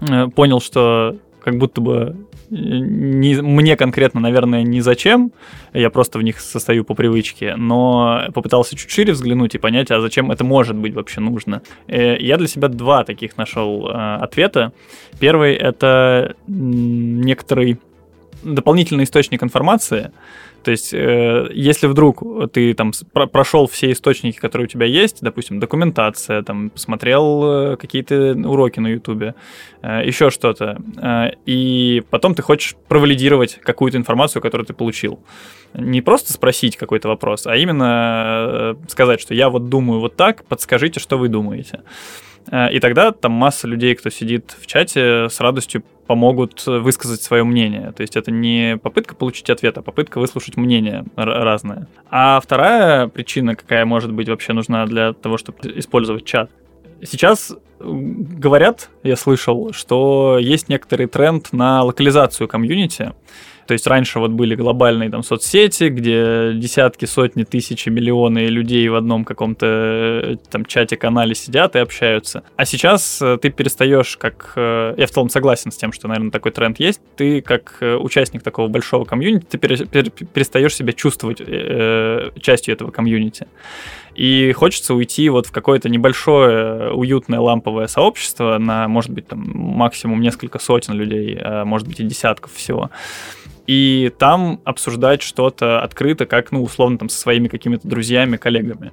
[0.00, 2.16] Э, понял, что как будто бы
[2.48, 5.30] не, мне конкретно, наверное, не зачем,
[5.74, 10.00] я просто в них состою по привычке, но попытался чуть шире взглянуть и понять, а
[10.00, 11.60] зачем это может быть вообще нужно.
[11.88, 14.72] Э, я для себя два таких нашел ответа.
[15.20, 17.78] Первый— это некоторый
[18.42, 20.12] дополнительный источник информации.
[20.64, 22.22] То есть, э, если вдруг
[22.52, 27.76] ты там про прошел все источники, которые у тебя есть, допустим, документация, там посмотрел э,
[27.76, 29.34] какие-то уроки на Ютубе,
[29.82, 35.20] э, еще что-то, э, и потом ты хочешь провалидировать какую-то информацию, которую ты получил.
[35.74, 40.44] Не просто спросить какой-то вопрос, а именно э, сказать, что я вот думаю вот так,
[40.44, 41.80] подскажите, что вы думаете.
[42.50, 47.92] И тогда там масса людей, кто сидит в чате, с радостью помогут высказать свое мнение.
[47.92, 51.86] То есть это не попытка получить ответ, а попытка выслушать мнение разное.
[52.10, 56.50] А вторая причина, какая может быть вообще нужна для того, чтобы использовать чат.
[57.02, 63.12] Сейчас говорят, я слышал, что есть некоторый тренд на локализацию комьюнити.
[63.68, 68.94] То есть раньше вот были глобальные там соцсети, где десятки, сотни, тысячи, миллионы людей в
[68.94, 72.44] одном каком-то э, там чате, канале сидят и общаются.
[72.56, 74.54] А сейчас э, ты перестаешь как...
[74.56, 77.02] Э, я в целом согласен с тем, что, наверное, такой тренд есть.
[77.16, 81.42] Ты как участник такого большого комьюнити, ты перестаешь себя чувствовать
[82.40, 83.46] частью этого комьюнити.
[84.14, 90.22] И хочется уйти вот в какое-то небольшое уютное ламповое сообщество на, может быть, там максимум
[90.22, 92.90] несколько сотен людей, а может быть и десятков всего
[93.68, 98.92] и там обсуждать что-то открыто, как, ну, условно, там, со своими какими-то друзьями, коллегами.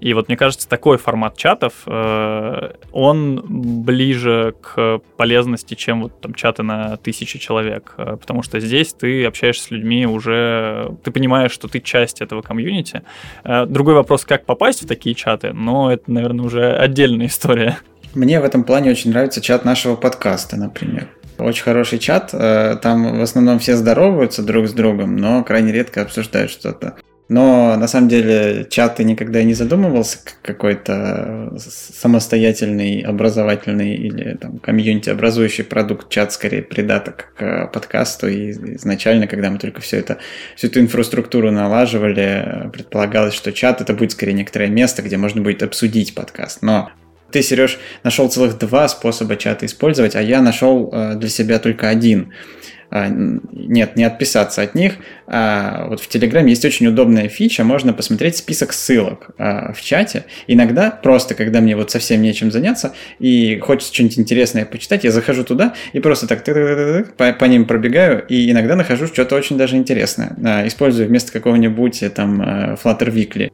[0.00, 3.44] И вот, мне кажется, такой формат чатов, э, он
[3.84, 9.24] ближе к полезности, чем вот там чаты на тысячи человек, э, потому что здесь ты
[9.24, 13.02] общаешься с людьми уже, ты понимаешь, что ты часть этого комьюнити.
[13.44, 17.78] Э, другой вопрос, как попасть в такие чаты, но это, наверное, уже отдельная история.
[18.12, 21.06] Мне в этом плане очень нравится чат нашего подкаста, например.
[21.38, 22.30] Очень хороший чат.
[22.32, 26.96] Э, там в основном все здороваются друг с другом, но крайне редко обсуждают что-то.
[27.28, 34.58] Но на самом деле чат ты никогда не задумывался как какой-то самостоятельный, образовательный или там
[34.58, 36.08] комьюнити образующий продукт.
[36.08, 38.28] Чат скорее придаток к подкасту.
[38.28, 40.18] И изначально, когда мы только все это,
[40.54, 45.64] всю эту инфраструктуру налаживали, предполагалось, что чат это будет скорее некоторое место, где можно будет
[45.64, 46.62] обсудить подкаст.
[46.62, 46.90] Но
[47.36, 51.90] ты, Сереж, нашел целых два способа чата использовать, а я нашел э, для себя только
[51.90, 52.32] один.
[52.88, 54.94] А, нет, не отписаться от них.
[55.26, 60.24] А вот в Телеграме есть очень удобная фича, можно посмотреть список ссылок а, в чате.
[60.46, 65.44] Иногда просто, когда мне вот совсем нечем заняться и хочется что-нибудь интересное почитать, я захожу
[65.44, 66.42] туда и просто так
[67.18, 70.34] по, по ним пробегаю, и иногда нахожу что-то очень даже интересное.
[70.66, 73.52] Использую вместо какого-нибудь э, там э, Flutter Weekly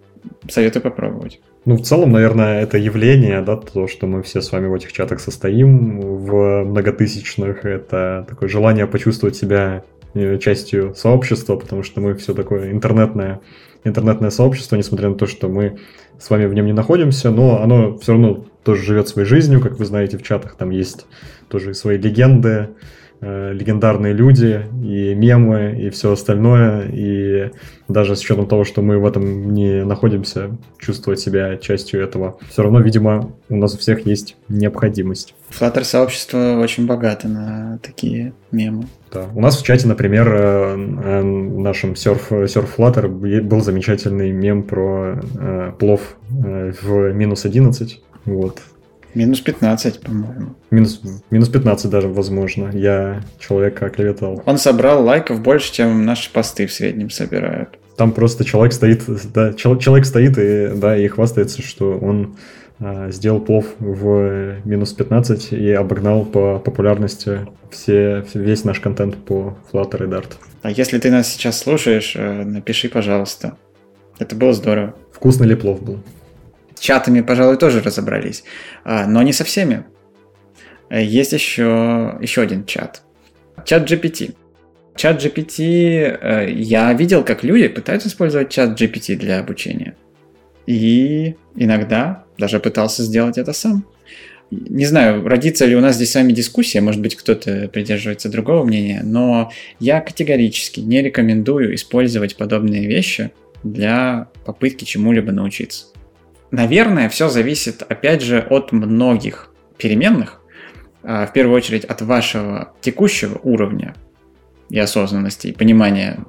[0.48, 1.40] советую попробовать.
[1.64, 4.92] Ну, в целом, наверное, это явление, да, то, что мы все с вами в этих
[4.92, 12.14] чатах состоим, в многотысячных, это такое желание почувствовать себя э, частью сообщества, потому что мы
[12.14, 13.40] все такое интернетное,
[13.84, 15.78] интернетное сообщество, несмотря на то, что мы
[16.18, 19.78] с вами в нем не находимся, но оно все равно тоже живет своей жизнью, как
[19.78, 21.06] вы знаете, в чатах там есть
[21.48, 22.70] тоже свои легенды,
[23.22, 27.50] легендарные люди, и мемы, и все остальное, и
[27.86, 32.62] даже с учетом того, что мы в этом не находимся, чувствовать себя частью этого, все
[32.62, 35.34] равно, видимо, у нас у всех есть необходимость.
[35.50, 38.86] Flutter сообщество очень богато на такие мемы.
[39.12, 39.28] Да.
[39.34, 40.40] У нас в чате, например, э,
[41.04, 43.08] э, в нашем Surf, Surf Flutter
[43.40, 45.20] был замечательный мем про
[45.78, 48.02] плов в минус 11.
[48.24, 48.60] Вот.
[49.14, 50.54] Минус 15, по-моему.
[50.70, 51.00] Минус,
[51.30, 52.70] минус 15 даже, возможно.
[52.72, 54.42] Я человека оклеветал.
[54.46, 57.78] Он собрал лайков больше, чем наши посты в среднем собирают.
[57.96, 59.02] Там просто человек стоит,
[59.34, 62.36] да, человек стоит и, да, и хвастается, что он
[62.80, 69.56] а, сделал плов в минус 15 и обогнал по популярности все, весь наш контент по
[69.70, 70.32] Flutter и Dart.
[70.62, 73.56] А если ты нас сейчас слушаешь, э, напиши, пожалуйста.
[74.18, 74.94] Это было здорово.
[75.12, 76.00] Вкусный ли плов был?
[76.82, 78.42] Чатами, пожалуй, тоже разобрались,
[78.84, 79.84] а, но не со всеми.
[80.90, 83.02] Есть еще, еще один чат.
[83.64, 84.34] Чат GPT.
[84.94, 89.96] Чат GPT, э, я видел, как люди пытаются использовать чат GPT для обучения.
[90.66, 93.86] И иногда даже пытался сделать это сам.
[94.50, 98.64] Не знаю, родится ли у нас здесь с вами дискуссия, может быть, кто-то придерживается другого
[98.64, 103.30] мнения, но я категорически не рекомендую использовать подобные вещи
[103.62, 105.91] для попытки чему-либо научиться.
[106.52, 109.48] Наверное, все зависит, опять же, от многих
[109.78, 110.42] переменных,
[111.02, 113.94] а, в первую очередь от вашего текущего уровня
[114.68, 116.20] и осознанности, и понимания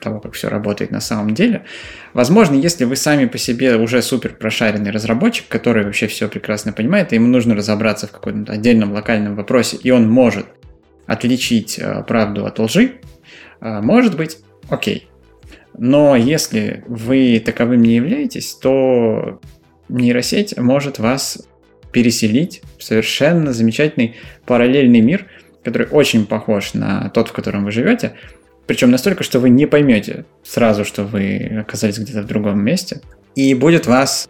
[0.00, 1.66] того, как все работает на самом деле.
[2.14, 7.12] Возможно, если вы сами по себе уже супер прошаренный разработчик, который вообще все прекрасно понимает,
[7.12, 10.46] и ему нужно разобраться в каком-то отдельном локальном вопросе, и он может
[11.04, 12.92] отличить а, правду от лжи,
[13.60, 14.38] а, может быть,
[14.70, 15.09] окей.
[15.76, 19.40] Но если вы таковым не являетесь, то
[19.88, 21.46] нейросеть может вас
[21.92, 24.16] переселить в совершенно замечательный
[24.46, 25.26] параллельный мир,
[25.64, 28.14] который очень похож на тот, в котором вы живете,
[28.66, 33.00] причем настолько, что вы не поймете сразу, что вы оказались где-то в другом месте,
[33.34, 34.28] и будет вас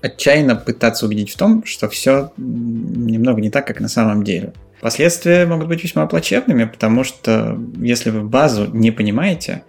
[0.00, 4.52] отчаянно пытаться убедить в том, что все немного не так, как на самом деле.
[4.80, 9.62] Последствия могут быть весьма плачевными, потому что если вы базу не понимаете,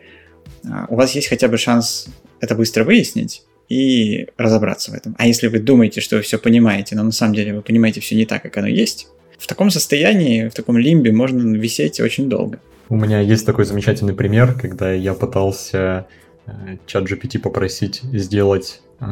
[0.90, 2.08] у вас есть хотя бы шанс
[2.40, 5.16] это быстро выяснить и разобраться в этом.
[5.18, 8.16] А если вы думаете, что вы все понимаете, но на самом деле вы понимаете все
[8.16, 9.08] не так, как оно есть,
[9.38, 12.60] в таком состоянии, в таком лимбе можно висеть очень долго.
[12.90, 16.06] У меня есть такой замечательный пример, когда я пытался
[16.46, 19.06] э, чат GPT попросить сделать э,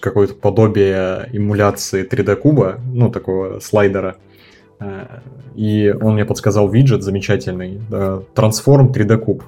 [0.00, 4.16] какое-то подобие эмуляции 3D-куба, ну, такого слайдера.
[4.78, 5.06] Э,
[5.54, 7.80] и он мне подсказал виджет замечательный,
[8.34, 9.42] Transform 3D-куб.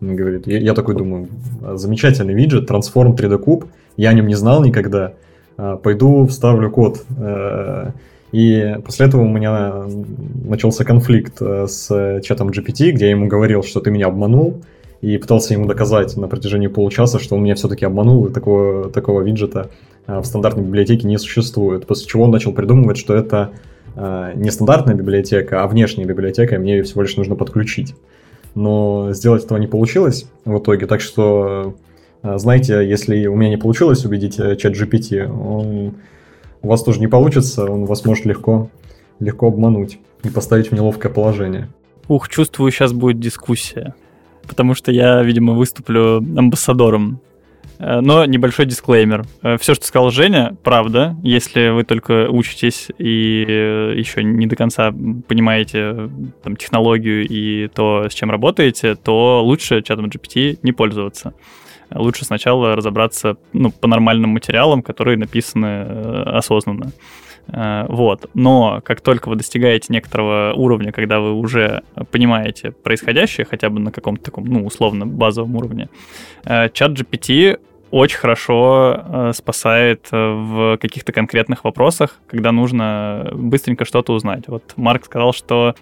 [0.00, 1.28] Он говорит, я, я такой думаю,
[1.74, 5.14] замечательный виджет, Transform 3D Cube, я о нем не знал никогда,
[5.56, 7.04] а, пойду вставлю код.
[7.18, 7.90] Э,
[8.30, 9.86] и после этого у меня
[10.44, 14.62] начался конфликт э, с чатом GPT, где я ему говорил, что ты меня обманул,
[15.00, 19.22] и пытался ему доказать на протяжении получаса, что он меня все-таки обманул, и такого, такого
[19.22, 19.70] виджета
[20.06, 21.86] э, в стандартной библиотеке не существует.
[21.86, 23.50] После чего он начал придумывать, что это
[24.36, 27.96] не стандартная библиотека, а внешняя библиотека, и мне ее всего лишь нужно подключить
[28.54, 31.74] но сделать этого не получилось в итоге, так что
[32.22, 35.94] э, знаете, если у меня не получилось убедить э, чат GPT, он
[36.62, 38.70] у вас тоже не получится, он вас может легко,
[39.20, 41.68] легко обмануть и поставить в неловкое положение.
[42.08, 43.94] Ух, чувствую, сейчас будет дискуссия.
[44.46, 47.20] Потому что я, видимо, выступлю амбассадором
[47.78, 49.24] но небольшой дисклеймер.
[49.42, 51.16] Э, Все, что сказал Женя, правда.
[51.22, 56.10] Если вы только учитесь и э, еще не до конца понимаете
[56.42, 61.34] там, технологию и то, с чем работаете, то лучше чатом GPT не пользоваться.
[61.94, 65.82] Лучше сначала разобраться ну, по нормальным материалам, которые написаны
[66.26, 66.92] осознанно.
[67.48, 68.28] Э, вот.
[68.34, 73.90] Но как только вы достигаете некоторого уровня, когда вы уже понимаете происходящее, хотя бы на
[73.90, 75.88] каком-то таком, ну, условно, базовом уровне,
[76.44, 77.58] э, чат GPT
[77.90, 84.44] очень хорошо э, спасает в каких-то конкретных вопросах, когда нужно быстренько что-то узнать.
[84.46, 85.74] Вот Марк сказал, что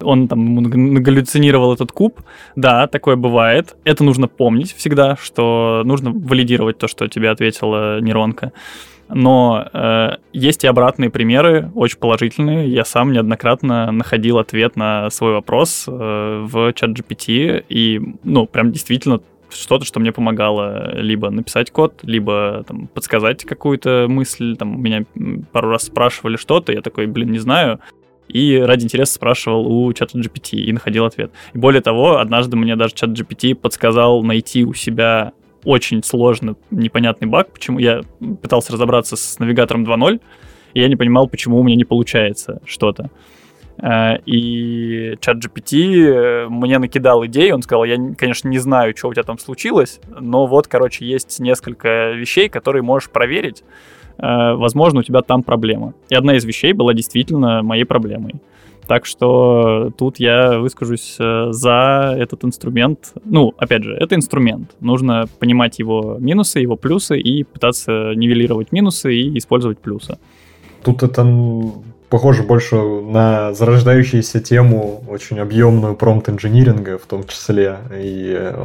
[0.00, 2.20] он там галлюцинировал этот куб.
[2.56, 3.76] Да, такое бывает.
[3.84, 8.52] Это нужно помнить всегда, что нужно валидировать то, что тебе ответила нейронка.
[9.08, 12.68] Но э, есть и обратные примеры, очень положительные.
[12.68, 18.72] Я сам неоднократно находил ответ на свой вопрос э, в чат GPT, и, ну, прям
[18.72, 19.20] действительно
[19.54, 24.56] что-то, что мне помогало либо написать код, либо там, подсказать какую-то мысль.
[24.56, 25.04] Там, меня
[25.52, 27.80] пару раз спрашивали что-то, я такой, блин, не знаю.
[28.28, 31.30] И ради интереса спрашивал у чата GPT и находил ответ.
[31.52, 35.32] И более того, однажды мне даже чат GPT подсказал найти у себя
[35.64, 38.02] очень сложный, непонятный баг, почему я
[38.42, 40.20] пытался разобраться с навигатором 2.0,
[40.74, 43.10] и я не понимал, почему у меня не получается что-то.
[43.78, 49.08] Э, и чат GPT э, мне накидал идеи, он сказал, я, конечно, не знаю, что
[49.08, 53.62] у тебя там случилось, но вот, короче, есть несколько вещей, которые можешь проверить,
[54.18, 55.94] э, возможно, у тебя там проблема.
[56.08, 58.34] И одна из вещей была действительно моей проблемой.
[58.86, 63.14] Так что тут я выскажусь за этот инструмент.
[63.24, 64.72] Ну, опять же, это инструмент.
[64.80, 70.18] Нужно понимать его минусы, его плюсы и пытаться нивелировать минусы и использовать плюсы.
[70.84, 71.24] Тут это
[72.14, 77.78] похоже больше на зарождающуюся тему, очень объемную промпт-инжиниринга в том числе.
[77.92, 78.64] И э,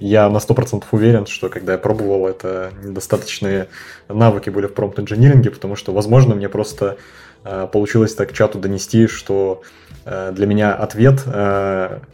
[0.00, 3.68] я на 100% уверен, что когда я пробовал, это недостаточные
[4.08, 6.96] навыки были в промпт-инжиниринге, потому что, возможно, мне просто
[7.44, 9.62] э, получилось так чату донести, что
[10.04, 11.22] э, для меня ответ,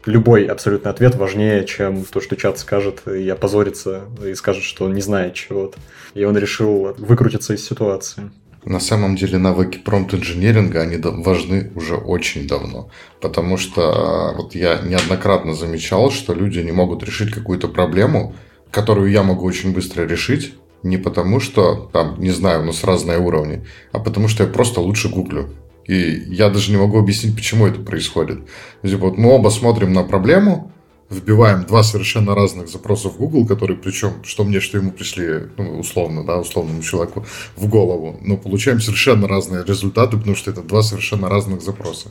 [0.04, 4.92] любой абсолютный ответ важнее, чем то, что чат скажет и опозорится и скажет, что он
[4.92, 5.78] не знает чего-то.
[6.12, 8.30] И он решил выкрутиться из ситуации.
[8.68, 12.90] На самом деле навыки промпт-инженеринга, они важны уже очень давно.
[13.18, 18.34] Потому что а, вот я неоднократно замечал, что люди не могут решить какую-то проблему,
[18.70, 23.18] которую я могу очень быстро решить, не потому что, там, не знаю, у нас разные
[23.18, 25.48] уровни, а потому что я просто лучше гуглю.
[25.86, 28.40] И я даже не могу объяснить, почему это происходит.
[28.82, 30.70] Типа, вот мы оба смотрим на проблему,
[31.10, 35.78] вбиваем два совершенно разных запроса в Google, которые, причем, что мне, что ему пришли, ну,
[35.78, 37.24] условно, да, условному человеку
[37.56, 42.10] в голову, но получаем совершенно разные результаты, потому что это два совершенно разных запроса.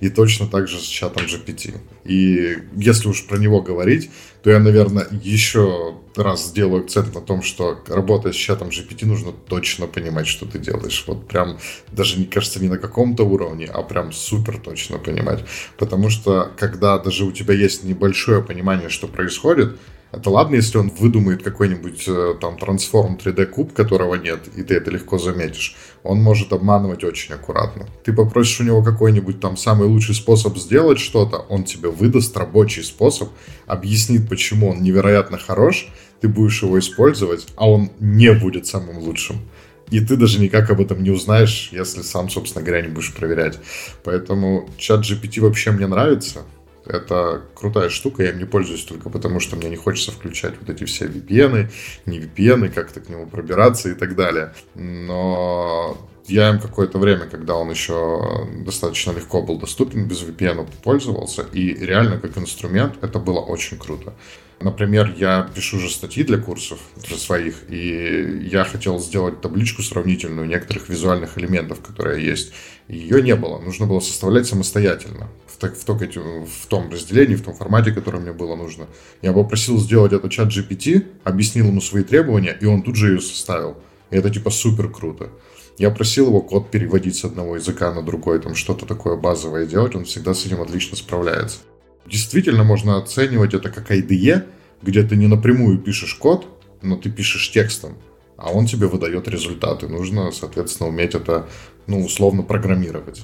[0.00, 1.78] И точно так же с чатом GPT.
[2.04, 4.10] И если уж про него говорить,
[4.42, 9.32] то я, наверное, еще раз сделаю акцент на том, что работая с чатом GPT, нужно
[9.32, 11.04] точно понимать, что ты делаешь.
[11.06, 11.58] Вот прям,
[11.90, 15.44] даже, не кажется, не на каком-то уровне, а прям супер точно понимать.
[15.78, 19.78] Потому что, когда даже у тебя есть небольшое понимание, что происходит,
[20.12, 24.74] это ладно, если он выдумает какой-нибудь э, там трансформ 3D куб, которого нет, и ты
[24.74, 25.76] это легко заметишь.
[26.06, 27.86] Он может обманывать очень аккуратно.
[28.04, 32.82] Ты попросишь у него какой-нибудь там самый лучший способ сделать что-то, он тебе выдаст рабочий
[32.82, 33.28] способ,
[33.66, 35.88] объяснит, почему он невероятно хорош,
[36.20, 39.40] ты будешь его использовать, а он не будет самым лучшим.
[39.90, 43.58] И ты даже никак об этом не узнаешь, если сам, собственно говоря, не будешь проверять.
[44.02, 46.42] Поэтому чат GPT вообще мне нравится.
[46.86, 50.70] Это крутая штука, я им не пользуюсь только потому, что мне не хочется включать вот
[50.70, 51.70] эти все VPN,
[52.06, 54.54] не VPN, как-то к нему пробираться и так далее.
[54.74, 61.46] Но я им какое-то время, когда он еще достаточно легко был доступен, без VPN пользовался,
[61.52, 64.14] и реально как инструмент это было очень круто.
[64.60, 70.48] Например, я пишу же статьи для курсов, для своих, и я хотел сделать табличку сравнительную
[70.48, 72.52] некоторых визуальных элементов, которые есть.
[72.88, 77.42] Ее не было, нужно было составлять самостоятельно в, так, в, только, в том разделении, в
[77.42, 78.86] том формате, которое мне было нужно.
[79.22, 83.20] Я попросил сделать это чат GPT, объяснил ему свои требования, и он тут же ее
[83.20, 83.76] составил.
[84.10, 85.30] И это типа супер круто.
[85.78, 89.94] Я просил его код переводить с одного языка на другой, там что-то такое базовое делать,
[89.94, 91.58] он всегда с этим отлично справляется.
[92.06, 94.44] Действительно можно оценивать это как IDE,
[94.80, 96.46] где ты не напрямую пишешь код,
[96.82, 97.96] но ты пишешь текстом,
[98.36, 99.88] а он тебе выдает результаты.
[99.88, 101.48] Нужно, соответственно, уметь это,
[101.86, 103.22] ну, условно программировать.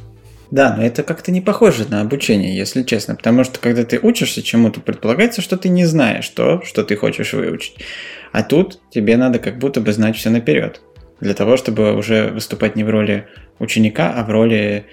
[0.51, 4.43] Да, но это как-то не похоже на обучение, если честно, потому что когда ты учишься
[4.43, 7.77] чему-то, предполагается, что ты не знаешь то, что ты хочешь выучить.
[8.33, 10.83] А тут тебе надо как будто бы знать все наперед,
[11.21, 13.29] для того, чтобы уже выступать не в роли
[13.61, 14.85] ученика, а в роли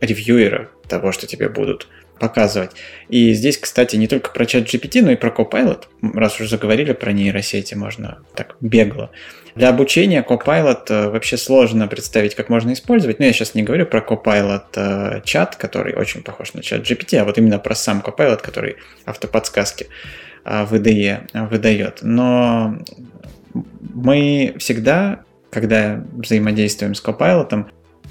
[0.00, 1.88] ревьюера того, что тебе будут
[2.20, 2.72] показывать.
[3.08, 5.84] И здесь, кстати, не только про чат GPT, но и про Copilot.
[6.14, 9.10] Раз уже заговорили про нейросети, можно так бегло.
[9.56, 13.18] Для обучения Copilot э, вообще сложно представить, как можно использовать.
[13.18, 17.16] Но я сейчас не говорю про Copilot э, чат, который очень похож на чат GPT,
[17.16, 18.76] а вот именно про сам Copilot, который
[19.06, 19.88] автоподсказки
[20.44, 22.00] э, в IDE выдает.
[22.02, 22.78] Но
[23.80, 27.66] мы всегда, когда взаимодействуем с Copilot,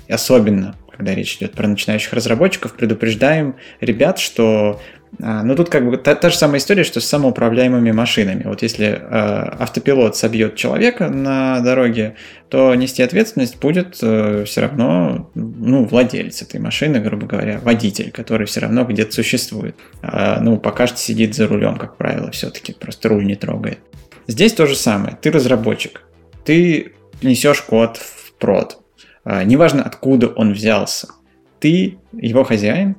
[0.10, 4.82] особенно когда речь идет про начинающих разработчиков, предупреждаем ребят, что
[5.22, 8.44] а, ну, тут как бы та, та же самая история, что с самоуправляемыми машинами.
[8.44, 12.16] Вот если э, автопилот собьет человека на дороге,
[12.50, 18.46] то нести ответственность будет э, все равно ну, владелец этой машины, грубо говоря, водитель, который
[18.46, 19.78] все равно где-то существует.
[20.02, 23.80] Э, ну, пока что сидит за рулем, как правило, все-таки, просто руль не трогает.
[24.28, 25.18] Здесь то же самое.
[25.22, 26.02] Ты разработчик.
[26.44, 28.79] Ты несешь код в прод.
[29.26, 31.08] Э, неважно, откуда он взялся.
[31.60, 32.96] Ты его хозяин,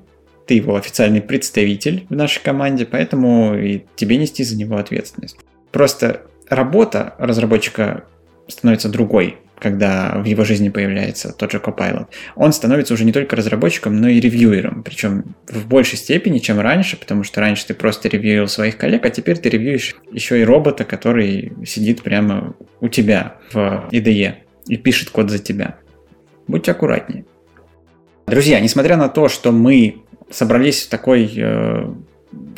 [0.47, 5.37] ты его официальный представитель в нашей команде, поэтому и тебе нести за него ответственность.
[5.71, 8.05] Просто работа разработчика
[8.49, 12.07] становится другой, когда в его жизни появляется тот же Copilot.
[12.35, 16.97] Он становится уже не только разработчиком, но и ревьюером, причем в большей степени, чем раньше,
[16.97, 20.85] потому что раньше ты просто ревьюил своих коллег, а теперь ты ревьюешь еще и робота,
[20.85, 24.35] который сидит прямо у тебя в IDE
[24.67, 25.77] и пишет код за тебя.
[26.51, 27.25] Будьте аккуратнее.
[28.27, 31.95] Друзья, несмотря на то, что мы собрались в такой э,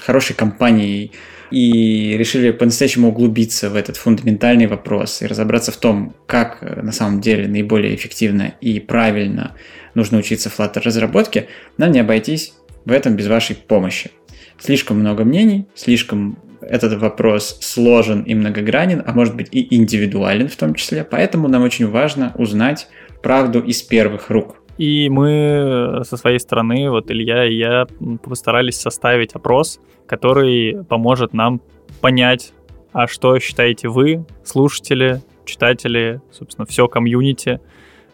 [0.01, 1.13] хорошей компании
[1.51, 6.93] и решили по-настоящему углубиться в этот фундаментальный вопрос и разобраться в том, как э, на
[6.93, 9.55] самом деле наиболее эффективно и правильно
[9.95, 12.55] нужно учиться Flutter разработке, нам не обойтись
[12.87, 14.11] в этом без вашей помощи.
[14.59, 20.57] Слишком много мнений, слишком этот вопрос сложен и многогранен, а может быть и индивидуален в
[20.57, 22.89] том числе, поэтому нам очень важно узнать
[23.23, 24.57] правду из первых рук.
[24.79, 27.87] И мы со своей стороны, вот Илья и я,
[28.23, 31.61] постарались составить опрос, который поможет нам
[32.01, 32.53] понять,
[32.93, 37.61] а что считаете вы, слушатели, читатели, собственно, все комьюнити,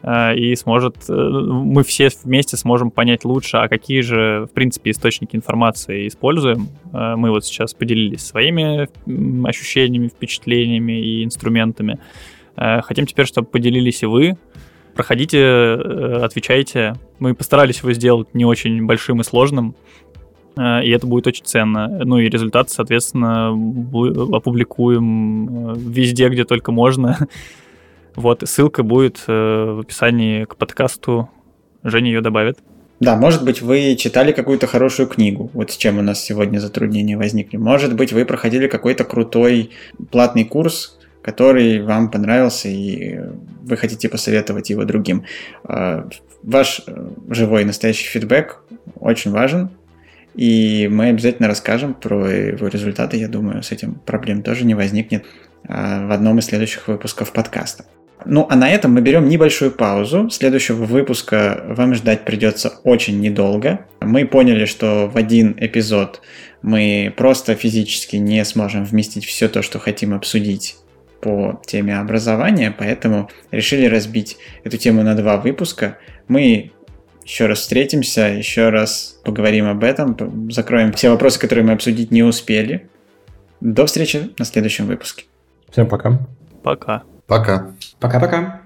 [0.02, 4.90] э, и сможет, э, мы все вместе сможем понять лучше, а какие же, в принципе,
[4.90, 6.68] источники информации используем.
[6.92, 8.88] Э, мы вот сейчас поделились своими
[9.48, 11.98] ощущениями, впечатлениями и инструментами.
[12.56, 14.36] Хотим теперь, чтобы поделились и вы,
[14.98, 16.94] проходите, э, отвечайте.
[17.20, 19.76] Мы постарались его сделать не очень большим и сложным,
[20.56, 21.86] э, и это будет очень ценно.
[22.04, 23.50] Ну и результаты, соответственно,
[24.36, 27.16] опубликуем э, везде, где только можно.
[28.16, 31.30] Вот, ссылка будет в описании к подкасту.
[31.84, 32.58] Женя ее добавит.
[32.98, 37.16] Да, может быть, вы читали какую-то хорошую книгу, вот с чем у нас сегодня затруднения
[37.16, 37.58] возникли.
[37.58, 39.70] Может быть, вы проходили какой-то крутой
[40.10, 40.97] платный курс,
[41.28, 43.20] который вам понравился, и
[43.60, 45.24] вы хотите посоветовать его другим.
[45.62, 46.08] А,
[46.42, 48.62] ваш э, живой настоящий фидбэк
[48.94, 49.68] очень важен,
[50.34, 53.18] и мы обязательно расскажем про его результаты.
[53.18, 55.26] Я думаю, с этим проблем тоже не возникнет
[55.68, 57.84] а, в одном из следующих выпусков подкаста.
[58.24, 60.30] Ну, а на этом мы берем небольшую паузу.
[60.30, 63.80] Следующего выпуска вам ждать придется очень недолго.
[64.00, 66.22] Мы поняли, что в один эпизод
[66.62, 70.76] мы просто физически не сможем вместить все то, что хотим обсудить
[71.20, 75.98] по теме образования, поэтому решили разбить эту тему на два выпуска.
[76.28, 76.72] Мы
[77.24, 82.22] еще раз встретимся, еще раз поговорим об этом, закроем все вопросы, которые мы обсудить не
[82.22, 82.88] успели.
[83.60, 85.24] До встречи на следующем выпуске.
[85.70, 86.20] Всем пока.
[86.62, 87.02] Пока.
[87.26, 87.72] Пока.
[88.00, 88.57] Пока-пока.